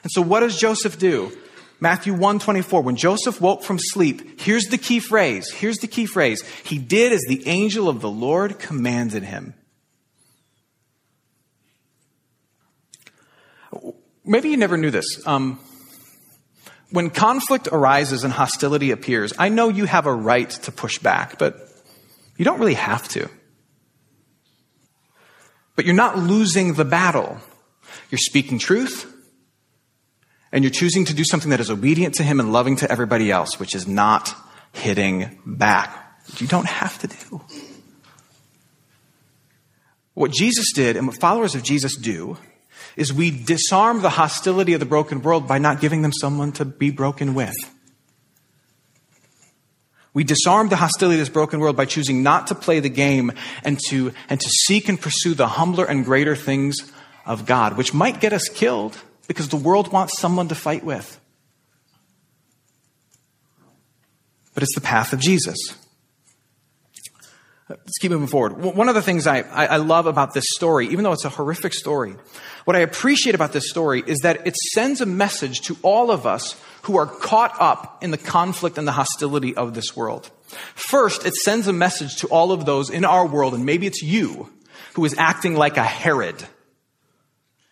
And 0.04 0.12
so 0.12 0.22
what 0.22 0.42
does 0.42 0.60
Joseph 0.60 0.98
do? 0.98 1.32
Matthew 1.80 2.14
124, 2.14 2.82
when 2.84 2.96
Joseph 2.96 3.42
woke 3.42 3.64
from 3.64 3.80
sleep, 3.80 4.40
here's 4.40 4.66
the 4.66 4.78
key 4.78 5.00
phrase. 5.00 5.52
Here's 5.52 5.78
the 5.78 5.88
key 5.88 6.06
phrase. 6.06 6.44
He 6.64 6.78
did 6.78 7.12
as 7.12 7.22
the 7.28 7.48
angel 7.48 7.90
of 7.90 8.02
the 8.02 8.10
Lord 8.10 8.60
commanded 8.60 9.24
him. 9.24 9.56
Maybe 14.24 14.50
you 14.50 14.58
never 14.58 14.78
knew 14.78 14.92
this. 14.92 15.26
Um, 15.26 15.60
when 16.92 17.10
conflict 17.10 17.68
arises 17.72 18.24
and 18.24 18.32
hostility 18.32 18.92
appears, 18.92 19.34
I 19.40 19.50
know 19.50 19.70
you 19.70 19.86
have 19.86 20.06
a 20.06 20.14
right 20.14 20.50
to 20.50 20.72
push 20.72 21.00
back, 21.00 21.40
but 21.40 21.56
you 22.38 22.46
don't 22.46 22.60
really 22.60 22.76
have 22.76 23.08
to. 23.10 23.28
But 25.76 25.86
you're 25.86 25.96
not 25.96 26.18
losing 26.18 26.74
the 26.74 26.86
battle. 26.86 27.38
You're 28.10 28.20
speaking 28.20 28.60
truth, 28.60 29.12
and 30.52 30.64
you're 30.64 30.72
choosing 30.72 31.06
to 31.06 31.14
do 31.14 31.24
something 31.24 31.50
that 31.50 31.60
is 31.60 31.70
obedient 31.70 32.16
to 32.16 32.24
Him 32.24 32.40
and 32.40 32.52
loving 32.52 32.76
to 32.78 32.92
everybody 32.92 33.32
else, 33.32 33.60
which 33.60 33.74
is 33.74 33.88
not 33.88 34.34
hitting 34.74 35.40
back. 35.46 35.98
You 36.38 36.48
don't 36.48 36.68
have 36.68 37.00
to 37.00 37.08
do. 37.08 37.42
What 40.14 40.32
Jesus 40.32 40.72
did 40.74 40.98
and 40.98 41.08
what 41.08 41.20
followers 41.20 41.56
of 41.56 41.64
Jesus 41.64 41.96
do 41.96 42.38
is 42.96 43.14
we 43.14 43.32
disarm 43.32 44.02
the 44.02 44.10
hostility 44.10 44.74
of 44.74 44.80
the 44.80 44.86
broken 44.86 45.22
world 45.22 45.48
by 45.48 45.58
not 45.58 45.80
giving 45.80 46.02
them 46.02 46.12
someone 46.12 46.52
to 46.54 46.66
be 46.66 46.92
broken 46.92 47.34
with. 47.34 47.56
We 50.14 50.24
disarm 50.26 50.68
the 50.70 50.76
hostility 50.76 51.16
of 51.16 51.22
this 51.22 51.30
broken 51.30 51.60
world 51.60 51.78
by 51.78 51.86
choosing 51.86 52.22
not 52.22 52.48
to 52.48 52.56
play 52.56 52.82
the 52.82 52.90
game 52.90 53.32
and 53.64 53.80
to, 53.90 54.12
and 54.28 54.40
to 54.40 54.50
seek 54.50 54.90
and 54.90 55.00
pursue 55.00 55.34
the 55.34 55.48
humbler 55.48 55.86
and 55.86 56.04
greater 56.04 56.36
things 56.36 56.92
of 57.26 57.46
God, 57.46 57.78
which 57.78 57.94
might 57.94 58.20
get 58.20 58.34
us 58.34 58.50
killed 58.50 58.98
because 59.28 59.50
the 59.50 59.56
world 59.56 59.92
wants 59.92 60.20
someone 60.20 60.50
to 60.50 60.56
fight 60.56 60.84
with. 60.84 61.20
But 64.54 64.64
it's 64.64 64.76
the 64.76 64.82
path 64.82 65.14
of 65.14 65.20
Jesus. 65.20 65.58
Let's 67.70 67.98
keep 68.00 68.12
moving 68.12 68.28
forward. 68.28 68.58
One 68.62 68.90
of 68.90 68.96
the 68.96 69.02
things 69.02 69.28
I, 69.28 69.40
I, 69.40 69.78
love 69.78 70.06
about 70.06 70.34
this 70.34 70.44
story, 70.50 70.88
even 70.88 71.06
though 71.06 71.14
it's 71.14 71.24
a 71.24 71.30
horrific 71.30 71.74
story, 71.74 72.16
what 72.66 72.76
I 72.76 72.80
appreciate 72.80 73.34
about 73.34 73.54
this 73.54 73.70
story 73.70 74.04
is 74.06 74.20
that 74.20 74.46
it 74.46 74.58
sends 74.58 75.00
a 75.00 75.06
message 75.06 75.62
to 75.62 75.78
all 75.82 76.12
of 76.12 76.26
us 76.26 76.62
who 76.84 76.98
are 76.98 77.06
caught 77.06 77.56
up 77.60 78.04
in 78.04 78.12
the 78.12 78.18
conflict 78.18 78.78
and 78.78 78.88
the 78.88 78.92
hostility 78.92 79.56
of 79.56 79.74
this 79.74 79.96
world. 79.96 80.30
First, 80.76 81.26
it 81.26 81.36
sends 81.36 81.68
a 81.68 81.74
message 81.74 82.18
to 82.18 82.28
all 82.28 82.52
of 82.52 82.66
those 82.66 82.90
in 82.90 83.06
our 83.06 83.26
world, 83.26 83.54
and 83.54 83.66
maybe 83.66 83.88
it's 83.88 84.02
you, 84.02 84.50
who 84.96 85.06
is 85.06 85.16
acting 85.18 85.56
like 85.56 85.78
a 85.78 85.84
Herod 85.84 86.44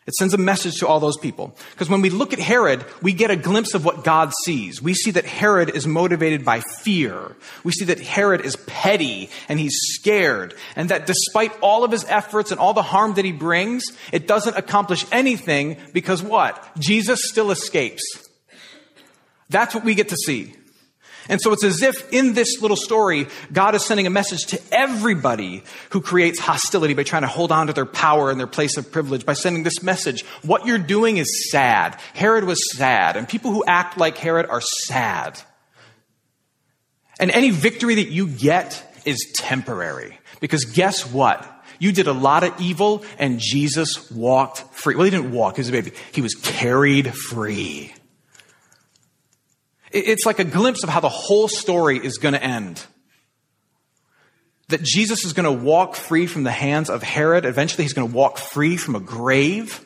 it 0.09 0.15
sends 0.15 0.33
a 0.33 0.39
message 0.39 0.79
to 0.79 0.87
all 0.87 0.99
those 0.99 1.17
people. 1.17 1.55
Because 1.69 1.87
when 1.87 2.01
we 2.01 2.09
look 2.09 2.33
at 2.33 2.39
Herod, 2.39 2.83
we 2.99 3.13
get 3.13 3.29
a 3.29 3.35
glimpse 3.35 3.75
of 3.75 3.85
what 3.85 4.03
God 4.03 4.33
sees. 4.43 4.81
We 4.81 4.95
see 4.95 5.11
that 5.11 5.23
Herod 5.23 5.75
is 5.75 5.85
motivated 5.85 6.43
by 6.43 6.61
fear. 6.61 7.35
We 7.63 7.73
see 7.73 7.85
that 7.85 7.99
Herod 7.99 8.41
is 8.41 8.55
petty 8.55 9.29
and 9.47 9.59
he's 9.59 9.77
scared. 9.91 10.55
And 10.75 10.89
that 10.89 11.05
despite 11.05 11.55
all 11.61 11.83
of 11.83 11.91
his 11.91 12.05
efforts 12.05 12.49
and 12.49 12.59
all 12.59 12.73
the 12.73 12.81
harm 12.81 13.13
that 13.13 13.25
he 13.25 13.31
brings, 13.31 13.83
it 14.11 14.25
doesn't 14.25 14.57
accomplish 14.57 15.05
anything 15.11 15.77
because 15.93 16.23
what? 16.23 16.67
Jesus 16.79 17.29
still 17.29 17.51
escapes. 17.51 18.01
That's 19.49 19.73
what 19.73 19.83
we 19.83 19.95
get 19.95 20.09
to 20.09 20.15
see. 20.15 20.53
And 21.29 21.39
so 21.39 21.53
it's 21.53 21.63
as 21.63 21.83
if 21.83 22.11
in 22.11 22.33
this 22.33 22.59
little 22.59 22.75
story, 22.75 23.27
God 23.53 23.75
is 23.75 23.85
sending 23.85 24.07
a 24.07 24.09
message 24.09 24.47
to 24.47 24.61
everybody 24.71 25.63
who 25.91 26.01
creates 26.01 26.39
hostility 26.39 26.95
by 26.95 27.03
trying 27.03 27.21
to 27.21 27.27
hold 27.27 27.51
on 27.51 27.67
to 27.67 27.73
their 27.73 27.85
power 27.85 28.31
and 28.31 28.39
their 28.39 28.47
place 28.47 28.77
of 28.77 28.91
privilege 28.91 29.25
by 29.27 29.33
sending 29.33 29.61
this 29.61 29.83
message. 29.83 30.23
What 30.41 30.65
you're 30.65 30.79
doing 30.79 31.17
is 31.17 31.51
sad. 31.51 31.99
Herod 32.15 32.45
was 32.45 32.75
sad, 32.75 33.15
and 33.15 33.29
people 33.29 33.51
who 33.51 33.63
act 33.65 33.97
like 33.97 34.17
Herod 34.17 34.47
are 34.47 34.61
sad. 34.61 35.39
And 37.19 37.29
any 37.29 37.51
victory 37.51 37.95
that 37.95 38.09
you 38.09 38.27
get 38.27 38.83
is 39.05 39.31
temporary. 39.35 40.17
Because 40.39 40.65
guess 40.65 41.05
what? 41.05 41.47
You 41.77 41.91
did 41.91 42.07
a 42.07 42.13
lot 42.13 42.43
of 42.43 42.59
evil 42.59 43.03
and 43.17 43.39
Jesus 43.39 44.09
walked 44.11 44.59
free. 44.73 44.95
Well, 44.95 45.05
he 45.05 45.11
didn't 45.11 45.31
walk, 45.31 45.55
he 45.55 45.61
was 45.61 45.69
a 45.69 45.71
baby. 45.71 45.91
He 46.11 46.21
was 46.21 46.35
carried 46.35 47.13
free. 47.13 47.93
It's 49.91 50.25
like 50.25 50.39
a 50.39 50.43
glimpse 50.43 50.83
of 50.83 50.89
how 50.89 50.99
the 50.99 51.09
whole 51.09 51.47
story 51.47 51.97
is 51.97 52.17
going 52.17 52.33
to 52.33 52.43
end. 52.43 52.85
That 54.67 54.83
Jesus 54.83 55.25
is 55.25 55.33
going 55.33 55.45
to 55.45 55.63
walk 55.63 55.95
free 55.95 56.27
from 56.27 56.43
the 56.43 56.51
hands 56.51 56.89
of 56.89 57.01
Herod. 57.01 57.45
Eventually, 57.45 57.83
he's 57.83 57.93
going 57.93 58.07
to 58.07 58.15
walk 58.15 58.37
free 58.37 58.77
from 58.77 58.95
a 58.95 58.99
grave. 58.99 59.83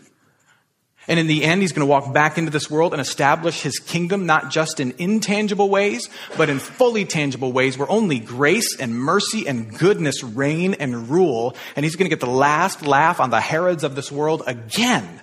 And 1.08 1.20
in 1.20 1.28
the 1.28 1.44
end, 1.44 1.62
he's 1.62 1.74
going 1.74 1.86
to 1.86 1.90
walk 1.90 2.14
back 2.14 2.38
into 2.38 2.52
this 2.52 2.70
world 2.70 2.94
and 2.94 3.02
establish 3.02 3.62
his 3.62 3.80
kingdom, 3.80 4.26
not 4.26 4.52
just 4.52 4.80
in 4.80 4.94
intangible 4.98 5.70
ways, 5.70 6.10
but 6.38 6.50
in 6.50 6.60
fully 6.60 7.06
tangible 7.06 7.52
ways 7.52 7.78
where 7.78 7.90
only 7.90 8.20
grace 8.20 8.78
and 8.80 8.96
mercy 8.96 9.48
and 9.48 9.78
goodness 9.78 10.24
reign 10.24 10.76
and 10.76 11.10
rule. 11.10 11.56
And 11.76 11.86
he's 11.86 11.96
going 11.96 12.06
to 12.06 12.16
get 12.16 12.22
the 12.22 12.32
last 12.32 12.86
laugh 12.86 13.20
on 13.20 13.30
the 13.30 13.42
Herods 13.42 13.84
of 13.84 13.96
this 13.96 14.12
world 14.12 14.44
again. 14.48 15.22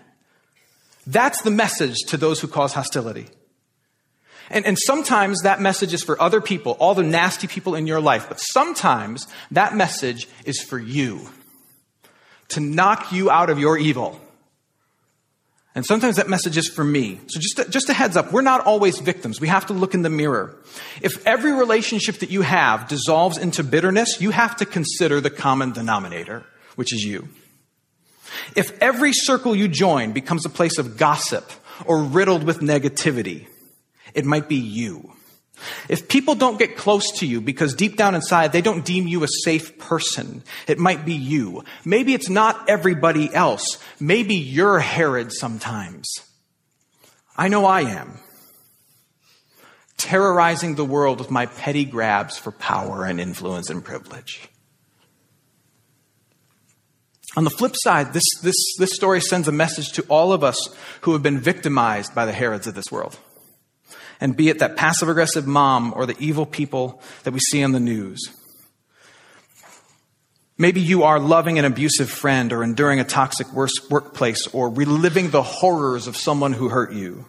That's 1.07 1.43
the 1.43 1.51
message 1.51 1.97
to 2.09 2.17
those 2.17 2.41
who 2.41 2.49
cause 2.49 2.75
hostility. 2.75 3.29
And, 4.51 4.67
and 4.67 4.77
sometimes 4.79 5.43
that 5.43 5.61
message 5.61 5.95
is 5.95 6.03
for 6.03 6.21
other 6.21 6.41
people, 6.41 6.73
all 6.81 6.95
the 6.95 7.05
nasty 7.05 7.47
people 7.47 7.77
in 7.77 7.87
your 7.87 8.01
life. 8.01 8.29
But 8.29 8.41
sometimes 8.41 9.29
that 9.53 9.77
message 9.77 10.29
is 10.45 10.61
for 10.61 10.79
you 10.79 11.29
to 12.49 12.61
knock 12.61 13.13
you 13.13 13.31
out 13.31 13.49
of 13.49 13.61
your 13.61 13.79
evil. 13.79 14.21
And 15.77 15.87
sometimes 15.87 16.17
that 16.17 16.29
message 16.29 16.57
is 16.57 16.69
for 16.69 16.83
me. 16.83 17.21
So 17.29 17.39
just 17.39 17.59
a, 17.61 17.71
just 17.71 17.89
a 17.89 17.93
heads 17.93 18.17
up, 18.17 18.33
we're 18.33 18.43
not 18.43 18.67
always 18.67 18.99
victims. 18.99 19.41
We 19.41 19.47
have 19.47 19.67
to 19.67 19.73
look 19.73 19.95
in 19.95 20.03
the 20.03 20.11
mirror. 20.11 20.57
If 21.01 21.25
every 21.25 21.53
relationship 21.53 22.17
that 22.17 22.31
you 22.31 22.43
have 22.43 22.89
dissolves 22.89 23.39
into 23.39 23.63
bitterness, 23.63 24.21
you 24.21 24.33
have 24.33 24.57
to 24.57 24.67
consider 24.67 25.21
the 25.21 25.31
common 25.31 25.71
denominator, 25.71 26.45
which 26.75 26.93
is 26.93 27.05
you. 27.05 27.29
If 28.57 28.77
every 28.83 29.13
circle 29.13 29.55
you 29.55 29.69
join 29.69 30.11
becomes 30.11 30.45
a 30.45 30.51
place 30.51 30.77
of 30.77 30.97
gossip 30.97 31.49
or 31.85 32.03
riddled 32.03 32.43
with 32.43 32.59
negativity, 32.59 33.47
it 34.15 34.25
might 34.25 34.49
be 34.49 34.57
you. 34.57 35.13
If 35.89 36.09
people 36.09 36.35
don't 36.35 36.59
get 36.59 36.77
close 36.77 37.11
to 37.19 37.27
you 37.27 37.41
because 37.41 37.75
deep 37.75 37.97
down 37.97 38.15
inside 38.15 38.53
they 38.53 38.63
don't 38.63 38.85
deem 38.85 39.07
you 39.07 39.25
a 39.25 39.29
safe 39.29 39.79
person, 39.79 40.43
it 40.67 40.79
might 40.79 41.05
be 41.05 41.15
you. 41.15 41.65
Maybe 41.85 42.15
it's 42.15 42.31
not 42.31 42.69
everybody 42.69 43.33
else. 43.35 43.79
Maybe 43.99 44.37
you're 44.37 44.79
Herod 44.79 45.33
sometimes. 45.33 46.09
I 47.37 47.49
know 47.49 47.65
I 47.65 47.83
am. 47.83 48.21
Terrorizing 49.97 50.77
the 50.77 50.85
world 50.85 51.19
with 51.19 51.31
my 51.31 51.47
petty 51.47 51.85
grabs 51.85 52.39
for 52.39 52.53
power 52.53 53.05
and 53.05 53.21
influence 53.21 53.69
and 53.69 53.85
privilege. 53.85 54.49
On 57.37 57.45
the 57.45 57.51
flip 57.51 57.75
side, 57.77 58.13
this, 58.13 58.25
this, 58.43 58.57
this 58.79 58.93
story 58.95 59.21
sends 59.21 59.47
a 59.47 59.53
message 59.53 59.93
to 59.93 60.03
all 60.09 60.33
of 60.33 60.43
us 60.43 60.75
who 61.03 61.13
have 61.13 61.23
been 61.23 61.39
victimized 61.39 62.15
by 62.15 62.27
the 62.27 62.33
Herods 62.33 62.67
of 62.67 62.75
this 62.75 62.91
world 62.91 63.17
and 64.21 64.37
be 64.37 64.49
it 64.49 64.59
that 64.59 64.77
passive 64.77 65.09
aggressive 65.09 65.47
mom 65.47 65.93
or 65.97 66.07
the 66.07 66.17
evil 66.19 66.45
people 66.45 67.01
that 67.25 67.33
we 67.33 67.41
see 67.41 67.65
on 67.65 67.73
the 67.73 67.81
news. 67.81 68.31
Maybe 70.59 70.83
you 70.83 71.05
are 71.05 71.19
loving 71.19 71.59
an 71.59 71.65
abusive 71.65 72.11
friend 72.11 72.53
or 72.53 72.63
enduring 72.63 73.01
a 73.01 73.05
toxic 73.05 73.51
workplace 73.53 74.47
or 74.49 74.69
reliving 74.69 75.31
the 75.31 75.43
horrors 75.43 76.07
of 76.07 76.19
someone 76.19 76.53
who 76.53 76.69
hurt 76.69 76.93
you. 76.93 77.25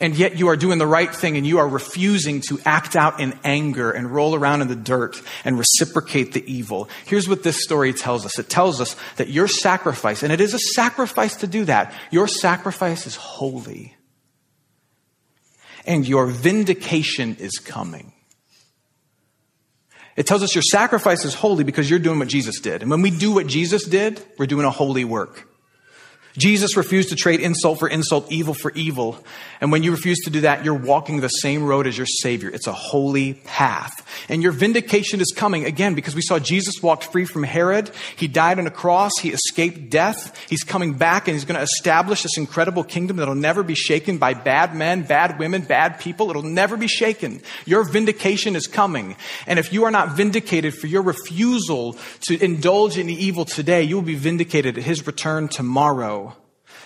and 0.00 0.16
yet 0.16 0.36
you 0.36 0.48
are 0.48 0.56
doing 0.56 0.78
the 0.78 0.86
right 0.86 1.14
thing 1.14 1.36
and 1.36 1.46
you 1.46 1.58
are 1.58 1.68
refusing 1.68 2.40
to 2.42 2.58
act 2.64 2.96
out 2.96 3.20
in 3.20 3.38
anger 3.44 3.90
and 3.90 4.10
roll 4.10 4.34
around 4.34 4.62
in 4.62 4.68
the 4.68 4.76
dirt 4.76 5.20
and 5.44 5.58
reciprocate 5.58 6.32
the 6.32 6.52
evil. 6.52 6.88
Here's 7.06 7.28
what 7.28 7.42
this 7.42 7.62
story 7.62 7.92
tells 7.92 8.26
us. 8.26 8.38
It 8.38 8.48
tells 8.48 8.80
us 8.80 8.96
that 9.16 9.28
your 9.28 9.48
sacrifice, 9.48 10.22
and 10.22 10.32
it 10.32 10.40
is 10.40 10.54
a 10.54 10.58
sacrifice 10.58 11.36
to 11.36 11.46
do 11.46 11.64
that, 11.64 11.92
your 12.10 12.28
sacrifice 12.28 13.06
is 13.06 13.16
holy. 13.16 13.95
And 15.86 16.06
your 16.06 16.26
vindication 16.26 17.36
is 17.38 17.58
coming. 17.58 18.12
It 20.16 20.26
tells 20.26 20.42
us 20.42 20.54
your 20.54 20.62
sacrifice 20.62 21.24
is 21.24 21.34
holy 21.34 21.62
because 21.62 21.88
you're 21.88 21.98
doing 21.98 22.18
what 22.18 22.28
Jesus 22.28 22.60
did. 22.60 22.82
And 22.82 22.90
when 22.90 23.02
we 23.02 23.10
do 23.10 23.32
what 23.32 23.46
Jesus 23.46 23.84
did, 23.84 24.22
we're 24.38 24.46
doing 24.46 24.64
a 24.64 24.70
holy 24.70 25.04
work. 25.04 25.46
Jesus 26.36 26.76
refused 26.76 27.08
to 27.10 27.16
trade 27.16 27.40
insult 27.40 27.78
for 27.78 27.88
insult, 27.88 28.30
evil 28.30 28.54
for 28.54 28.70
evil. 28.72 29.24
And 29.60 29.72
when 29.72 29.82
you 29.82 29.90
refuse 29.90 30.18
to 30.24 30.30
do 30.30 30.42
that, 30.42 30.64
you're 30.64 30.74
walking 30.74 31.20
the 31.20 31.28
same 31.28 31.64
road 31.64 31.86
as 31.86 31.96
your 31.96 32.06
Savior. 32.06 32.50
It's 32.50 32.66
a 32.66 32.72
holy 32.72 33.34
path. 33.34 34.06
And 34.28 34.42
your 34.42 34.52
vindication 34.52 35.20
is 35.20 35.32
coming 35.34 35.64
again 35.64 35.94
because 35.94 36.14
we 36.14 36.20
saw 36.20 36.38
Jesus 36.38 36.82
walked 36.82 37.04
free 37.04 37.24
from 37.24 37.42
Herod. 37.42 37.90
He 38.16 38.28
died 38.28 38.58
on 38.58 38.66
a 38.66 38.70
cross. 38.70 39.12
He 39.18 39.30
escaped 39.30 39.88
death. 39.88 40.36
He's 40.48 40.62
coming 40.62 40.94
back 40.94 41.26
and 41.26 41.34
he's 41.34 41.44
going 41.44 41.56
to 41.56 41.62
establish 41.62 42.22
this 42.22 42.36
incredible 42.36 42.84
kingdom 42.84 43.16
that'll 43.16 43.34
never 43.34 43.62
be 43.62 43.74
shaken 43.74 44.18
by 44.18 44.34
bad 44.34 44.74
men, 44.74 45.02
bad 45.02 45.38
women, 45.38 45.62
bad 45.62 46.00
people. 46.00 46.28
It'll 46.30 46.42
never 46.42 46.76
be 46.76 46.88
shaken. 46.88 47.40
Your 47.64 47.84
vindication 47.84 48.56
is 48.56 48.66
coming. 48.66 49.16
And 49.46 49.58
if 49.58 49.72
you 49.72 49.84
are 49.84 49.90
not 49.90 50.12
vindicated 50.12 50.74
for 50.74 50.86
your 50.86 51.02
refusal 51.02 51.96
to 52.22 52.42
indulge 52.42 52.98
in 52.98 53.06
the 53.06 53.14
evil 53.14 53.44
today, 53.44 53.82
you 53.82 53.96
will 53.96 54.02
be 54.02 54.16
vindicated 54.16 54.76
at 54.76 54.84
his 54.84 55.06
return 55.06 55.48
tomorrow. 55.48 56.25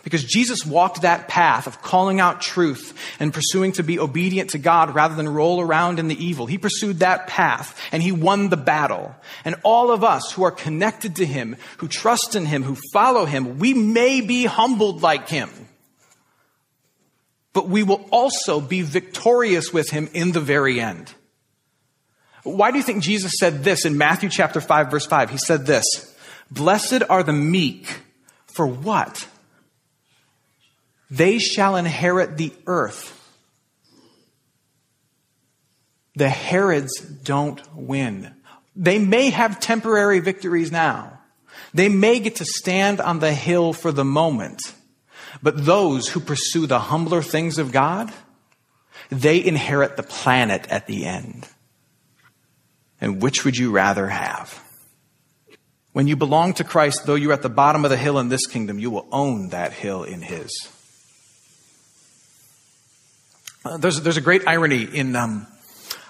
Because 0.03 0.25
Jesus 0.25 0.65
walked 0.65 1.03
that 1.03 1.29
path 1.29 1.67
of 1.67 1.83
calling 1.83 2.21
out 2.21 2.41
truth 2.41 2.95
and 3.21 3.35
pursuing 3.35 3.73
to 3.73 3.83
be 3.83 3.99
obedient 3.99 4.51
to 4.51 4.59
God 4.59 4.95
rather 4.95 5.15
than 5.15 5.29
roll 5.29 5.61
around 5.61 5.99
in 5.99 6.09
the 6.09 6.25
evil. 6.25 6.47
He 6.47 6.59
pursued 6.59 7.01
that 7.01 7.27
path 7.27 7.79
and 7.93 8.03
he 8.03 8.13
won 8.13 8.49
the 8.49 8.57
battle. 8.57 9.15
And 9.45 9.57
all 9.63 9.91
of 9.91 10.03
us 10.03 10.33
who 10.33 10.43
are 10.45 10.51
connected 10.51 11.17
to 11.17 11.27
him, 11.27 11.57
who 11.79 11.89
trust 11.89 12.35
in 12.35 12.47
him, 12.47 12.63
who 12.63 12.77
follow 12.93 13.27
him, 13.27 13.59
we 13.59 13.75
may 13.75 14.21
be 14.23 14.47
humbled 14.47 15.03
like 15.03 15.29
him. 15.29 15.51
But 17.53 17.69
we 17.69 17.83
will 17.83 18.07
also 18.11 18.61
be 18.61 18.83
victorious 18.83 19.73
with 19.73 19.91
him 19.91 20.09
in 20.15 20.33
the 20.33 20.41
very 20.41 20.81
end. 20.81 21.13
Why 22.43 22.71
do 22.71 22.79
you 22.79 22.85
think 22.85 23.03
Jesus 23.03 23.33
said 23.39 23.65
this 23.65 23.85
in 23.85 23.99
Matthew 23.99 24.31
chapter 24.31 24.61
5 24.61 24.91
verse 24.91 25.05
5? 25.05 25.31
He 25.31 25.39
said 25.39 25.67
this, 25.67 26.17
Blessed 26.51 27.03
are 27.11 27.23
the 27.23 27.33
meek 27.33 27.99
for 28.47 28.67
what? 28.67 29.29
They 31.11 31.39
shall 31.39 31.77
inherit 31.77 32.37
the 32.37 32.53
earth. 32.67 33.17
The 36.15 36.29
Herods 36.29 37.01
don't 37.01 37.61
win. 37.75 38.35
They 38.77 38.99
may 38.99 39.31
have 39.31 39.61
temporary 39.61 40.21
victories 40.21 40.71
now. 40.71 41.19
They 41.75 41.89
may 41.89 42.21
get 42.21 42.37
to 42.37 42.45
stand 42.45 43.01
on 43.01 43.19
the 43.19 43.35
hill 43.35 43.73
for 43.73 43.93
the 43.93 44.05
moment. 44.05 44.61
But 45.43 45.65
those 45.65 46.09
who 46.09 46.21
pursue 46.21 46.67
the 46.67 46.79
humbler 46.79 47.23
things 47.23 47.59
of 47.59 47.73
God, 47.73 48.13
they 49.09 49.45
inherit 49.45 49.97
the 49.97 50.03
planet 50.03 50.67
at 50.69 50.87
the 50.87 51.07
end. 51.07 51.49
And 53.01 53.23
which 53.23 53.45
would 53.45 53.57
you 53.57 53.71
rather 53.71 54.09
have? 54.09 54.63
When 55.93 56.07
you 56.07 56.17
belong 56.17 56.55
to 56.55 56.65
Christ, 56.65 57.07
though 57.07 57.15
you're 57.15 57.33
at 57.33 57.43
the 57.43 57.49
bottom 57.49 57.85
of 57.85 57.91
the 57.91 57.97
hill 57.97 58.19
in 58.19 58.29
this 58.29 58.47
kingdom, 58.47 58.79
you 58.79 58.91
will 58.91 59.09
own 59.11 59.49
that 59.49 59.73
hill 59.73 60.05
in 60.05 60.23
His. 60.23 60.51
Uh, 63.63 63.77
there's, 63.77 64.01
there's 64.01 64.17
a 64.17 64.23
great 64.23 64.49
irony 64.49 64.85
in 64.85 65.15
um, 65.15 65.47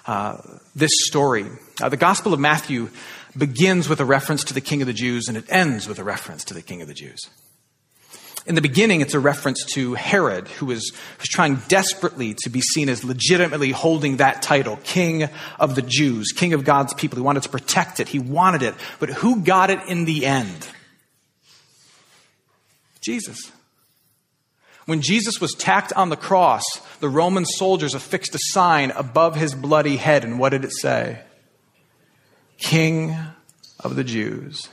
uh, 0.07 0.37
this 0.77 0.93
story. 1.07 1.47
Uh, 1.83 1.89
the 1.89 1.97
Gospel 1.97 2.33
of 2.33 2.39
Matthew 2.39 2.91
begins 3.37 3.89
with 3.89 4.01
a 4.01 4.05
reference 4.05 4.45
to 4.45 4.55
the 4.55 4.61
King 4.61 4.83
of 4.83 4.87
the 4.87 4.93
Jews, 4.93 5.27
and 5.27 5.37
it 5.37 5.45
ends 5.49 5.89
with 5.89 5.99
a 5.99 6.05
reference 6.05 6.45
to 6.45 6.55
the 6.55 6.63
King 6.63 6.81
of 6.81 6.87
the 6.87 6.95
Jews. 6.95 7.19
In 8.47 8.55
the 8.55 8.61
beginning, 8.61 9.01
it's 9.01 9.15
a 9.15 9.21
reference 9.21 9.65
to 9.75 9.95
Herod, 9.95 10.47
who 10.49 10.67
was, 10.67 10.93
was 11.19 11.29
trying 11.29 11.57
desperately 11.69 12.35
to 12.43 12.51
be 12.51 12.61
seen 12.61 12.89
as 12.89 13.03
legitimately 13.03 13.73
holding 13.73 14.19
that 14.19 14.43
title, 14.43 14.79
King 14.85 15.29
of 15.59 15.75
the 15.75 15.83
Jews, 15.83 16.33
King 16.33 16.53
of 16.53 16.65
God's 16.65 16.95
people. 16.95 17.17
He 17.17 17.23
wanted 17.23 17.43
to 17.43 17.49
protect 17.49 17.99
it. 17.99 18.09
He 18.09 18.21
wanted 18.21 18.63
it. 18.63 18.75
But 19.01 19.11
who 19.11 19.41
got 19.41 19.71
it 19.71 19.81
in 19.89 20.05
the 20.05 20.25
end? 20.25 20.69
Jesus. 23.01 23.51
When 24.91 25.03
Jesus 25.03 25.41
was 25.41 25.55
tacked 25.55 25.93
on 25.93 26.09
the 26.09 26.17
cross, 26.17 26.65
the 26.99 27.09
Roman 27.09 27.45
soldiers 27.45 27.95
affixed 27.95 28.35
a 28.35 28.41
sign 28.41 28.91
above 28.91 29.37
his 29.37 29.55
bloody 29.55 29.97
head. 29.97 30.25
And 30.25 30.37
what 30.37 30.49
did 30.49 30.65
it 30.65 30.73
say? 30.73 31.21
King 32.59 33.17
of 33.79 33.95
the 33.95 34.03
Jews. 34.03 34.69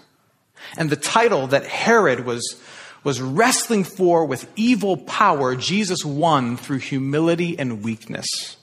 And 0.75 0.89
the 0.89 0.95
title 0.95 1.45
that 1.45 1.67
Herod 1.67 2.25
was, 2.25 2.59
was 3.03 3.21
wrestling 3.21 3.83
for 3.83 4.25
with 4.25 4.51
evil 4.55 4.97
power, 4.97 5.55
Jesus 5.55 6.03
won 6.03 6.57
through 6.57 6.79
humility 6.79 7.59
and 7.59 7.83
weakness. 7.83 8.56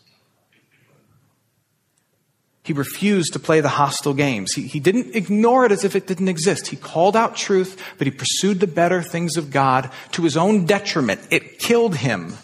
He 2.65 2.73
refused 2.73 3.35
to 3.35 3.39
play 3.39 3.61
the 3.61 3.69
hostile 3.69 4.15
games. 4.15 4.55
He, 4.55 4.63
he 4.63 4.81
didn't 4.81 5.15
ignore 5.15 5.67
it 5.67 5.71
as 5.71 5.85
if 5.85 5.95
it 5.95 6.07
didn't 6.07 6.29
exist. 6.29 6.69
He 6.69 6.77
called 6.77 7.15
out 7.15 7.37
truth, 7.37 7.81
but 7.99 8.07
he 8.07 8.11
pursued 8.11 8.59
the 8.59 8.67
better 8.67 9.03
things 9.03 9.37
of 9.37 9.51
God 9.51 9.91
to 10.13 10.23
his 10.23 10.37
own 10.37 10.65
detriment. 10.65 11.21
It 11.31 11.59
killed 11.59 11.95
him. 11.95 12.35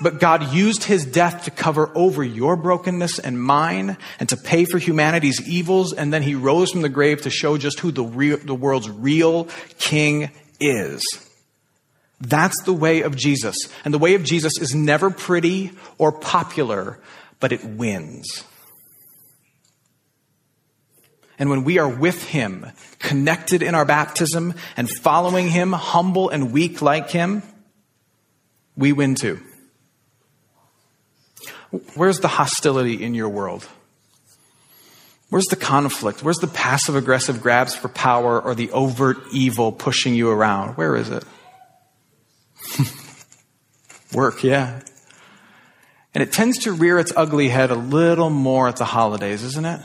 But 0.00 0.20
God 0.20 0.54
used 0.54 0.84
his 0.84 1.04
death 1.04 1.44
to 1.44 1.50
cover 1.50 1.90
over 1.96 2.22
your 2.22 2.54
brokenness 2.54 3.18
and 3.18 3.42
mine 3.42 3.96
and 4.20 4.28
to 4.28 4.36
pay 4.36 4.64
for 4.64 4.78
humanity's 4.78 5.46
evils. 5.46 5.92
And 5.92 6.12
then 6.12 6.22
he 6.22 6.36
rose 6.36 6.70
from 6.70 6.82
the 6.82 6.88
grave 6.88 7.22
to 7.22 7.30
show 7.30 7.58
just 7.58 7.80
who 7.80 7.90
the, 7.90 8.04
real, 8.04 8.38
the 8.38 8.54
world's 8.54 8.88
real 8.88 9.48
king 9.78 10.30
is. 10.60 11.02
That's 12.20 12.62
the 12.62 12.72
way 12.72 13.02
of 13.02 13.16
Jesus. 13.16 13.56
And 13.84 13.92
the 13.92 13.98
way 13.98 14.14
of 14.14 14.22
Jesus 14.22 14.58
is 14.60 14.74
never 14.74 15.10
pretty 15.10 15.72
or 15.98 16.12
popular, 16.12 17.00
but 17.40 17.52
it 17.52 17.64
wins. 17.64 18.44
And 21.38 21.48
when 21.48 21.64
we 21.64 21.78
are 21.78 21.88
with 21.88 22.22
Him, 22.28 22.66
connected 22.98 23.62
in 23.62 23.74
our 23.74 23.86
baptism 23.86 24.54
and 24.76 24.90
following 24.90 25.48
Him, 25.48 25.72
humble 25.72 26.28
and 26.28 26.52
weak 26.52 26.82
like 26.82 27.10
Him, 27.10 27.42
we 28.76 28.92
win 28.92 29.14
too. 29.14 29.40
Where's 31.94 32.20
the 32.20 32.28
hostility 32.28 33.02
in 33.02 33.14
your 33.14 33.28
world? 33.28 33.66
Where's 35.30 35.46
the 35.46 35.56
conflict? 35.56 36.22
Where's 36.22 36.38
the 36.38 36.48
passive 36.48 36.96
aggressive 36.96 37.40
grabs 37.40 37.74
for 37.74 37.88
power 37.88 38.40
or 38.40 38.54
the 38.54 38.70
overt 38.72 39.18
evil 39.32 39.70
pushing 39.70 40.14
you 40.14 40.28
around? 40.28 40.76
Where 40.76 40.96
is 40.96 41.08
it? 41.08 41.24
Work, 44.12 44.42
yeah. 44.42 44.80
And 46.14 46.22
it 46.22 46.32
tends 46.32 46.58
to 46.64 46.72
rear 46.72 46.98
its 46.98 47.12
ugly 47.16 47.48
head 47.48 47.70
a 47.70 47.76
little 47.76 48.30
more 48.30 48.68
at 48.68 48.76
the 48.76 48.84
holidays, 48.84 49.44
isn't 49.44 49.64
it? 49.64 49.80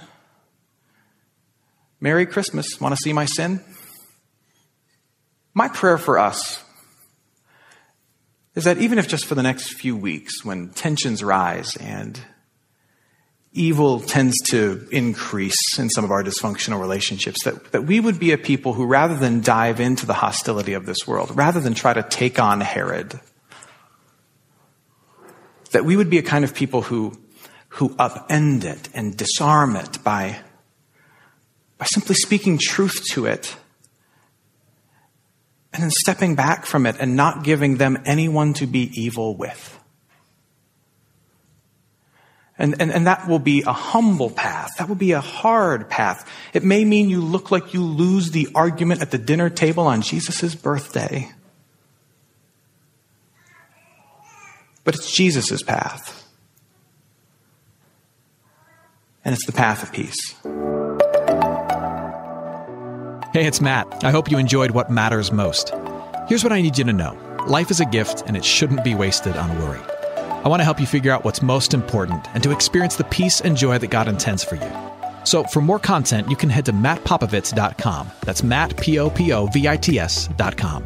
Merry 1.99 2.25
Christmas. 2.25 2.79
Want 2.81 2.95
to 2.95 3.01
see 3.01 3.13
my 3.13 3.25
sin? 3.25 3.63
My 5.53 5.69
prayer 5.69 5.97
for 5.97 6.19
us 6.19 6.61
is 8.55 8.63
that 8.63 8.77
even 8.77 8.97
if 8.97 9.07
just 9.07 9.25
for 9.25 9.35
the 9.35 9.43
next 9.43 9.73
few 9.73 9.95
weeks, 9.95 10.43
when 10.43 10.69
tensions 10.69 11.23
rise 11.23 11.75
and 11.77 12.19
evil 13.51 14.01
tends 14.01 14.35
to 14.49 14.87
increase 14.91 15.79
in 15.79 15.89
some 15.89 16.03
of 16.03 16.11
our 16.11 16.23
dysfunctional 16.23 16.79
relationships, 16.79 17.43
that, 17.43 17.71
that 17.71 17.85
we 17.85 17.99
would 17.99 18.19
be 18.19 18.31
a 18.31 18.37
people 18.37 18.73
who, 18.73 18.85
rather 18.85 19.15
than 19.15 19.41
dive 19.41 19.79
into 19.79 20.05
the 20.05 20.13
hostility 20.13 20.73
of 20.73 20.85
this 20.85 21.07
world, 21.07 21.31
rather 21.35 21.59
than 21.59 21.73
try 21.73 21.93
to 21.93 22.03
take 22.03 22.39
on 22.39 22.59
Herod, 22.61 23.19
that 25.75 25.83
we 25.83 25.97
would 25.97 26.09
be 26.09 26.17
a 26.17 26.23
kind 26.23 26.45
of 26.45 26.55
people 26.55 26.83
who, 26.83 27.11
who 27.67 27.89
upend 27.97 28.63
it 28.63 28.87
and 28.93 29.17
disarm 29.17 29.75
it 29.75 30.01
by, 30.05 30.39
by 31.77 31.85
simply 31.87 32.15
speaking 32.15 32.57
truth 32.57 33.03
to 33.11 33.25
it 33.25 33.57
and 35.73 35.83
then 35.83 35.91
stepping 35.91 36.33
back 36.33 36.65
from 36.65 36.85
it 36.85 36.95
and 36.97 37.17
not 37.17 37.43
giving 37.43 37.75
them 37.75 38.01
anyone 38.05 38.53
to 38.53 38.65
be 38.65 38.89
evil 38.93 39.35
with. 39.35 39.77
And, 42.57 42.79
and, 42.79 42.89
and 42.89 43.05
that 43.07 43.27
will 43.27 43.39
be 43.39 43.63
a 43.63 43.73
humble 43.73 44.29
path. 44.29 44.77
That 44.77 44.87
will 44.87 44.95
be 44.95 45.11
a 45.11 45.19
hard 45.19 45.89
path. 45.89 46.25
It 46.53 46.63
may 46.63 46.85
mean 46.85 47.09
you 47.09 47.19
look 47.19 47.51
like 47.51 47.73
you 47.73 47.83
lose 47.83 48.31
the 48.31 48.47
argument 48.55 49.01
at 49.01 49.11
the 49.11 49.17
dinner 49.17 49.49
table 49.49 49.87
on 49.87 50.03
Jesus' 50.03 50.55
birthday. 50.55 51.29
But 54.85 54.95
it's 54.95 55.11
Jesus' 55.11 55.61
path. 55.61 56.25
And 59.25 59.33
it's 59.33 59.45
the 59.45 59.51
path 59.51 59.83
of 59.83 59.91
peace. 59.91 60.35
Hey, 63.33 63.47
it's 63.47 63.59
Matt. 63.59 64.05
I 64.05 64.11
hope 64.11 64.31
you 64.31 64.37
enjoyed 64.37 64.71
what 64.71 64.89
matters 64.89 65.31
most. 65.31 65.73
Here's 66.29 66.43
what 66.43 66.53
I 66.53 66.61
need 66.61 66.77
you 66.77 66.85
to 66.85 66.93
know 66.93 67.19
life 67.47 67.69
is 67.69 67.79
a 67.81 67.85
gift 67.85 68.23
and 68.27 68.37
it 68.37 68.45
shouldn't 68.45 68.83
be 68.83 68.95
wasted 68.95 69.35
on 69.35 69.59
worry. 69.59 69.81
I 70.45 70.47
want 70.47 70.59
to 70.61 70.63
help 70.63 70.79
you 70.79 70.85
figure 70.85 71.11
out 71.11 71.25
what's 71.25 71.41
most 71.41 71.73
important 71.73 72.27
and 72.33 72.41
to 72.43 72.51
experience 72.51 72.95
the 72.95 73.03
peace 73.05 73.41
and 73.41 73.57
joy 73.57 73.77
that 73.79 73.89
God 73.89 74.07
intends 74.07 74.43
for 74.43 74.55
you. 74.55 74.71
So, 75.25 75.43
for 75.43 75.59
more 75.59 75.79
content, 75.79 76.29
you 76.29 76.35
can 76.35 76.49
head 76.49 76.65
to 76.65 76.71
mattpopovits.com. 76.71 78.11
That's 78.21 78.43
Matt, 78.43 78.77
P 78.77 78.99
O 78.99 79.09
P 79.09 79.33
O 79.33 79.47
V 79.47 79.67
I 79.67 79.75
T 79.75 79.97
S.com. 79.99 80.85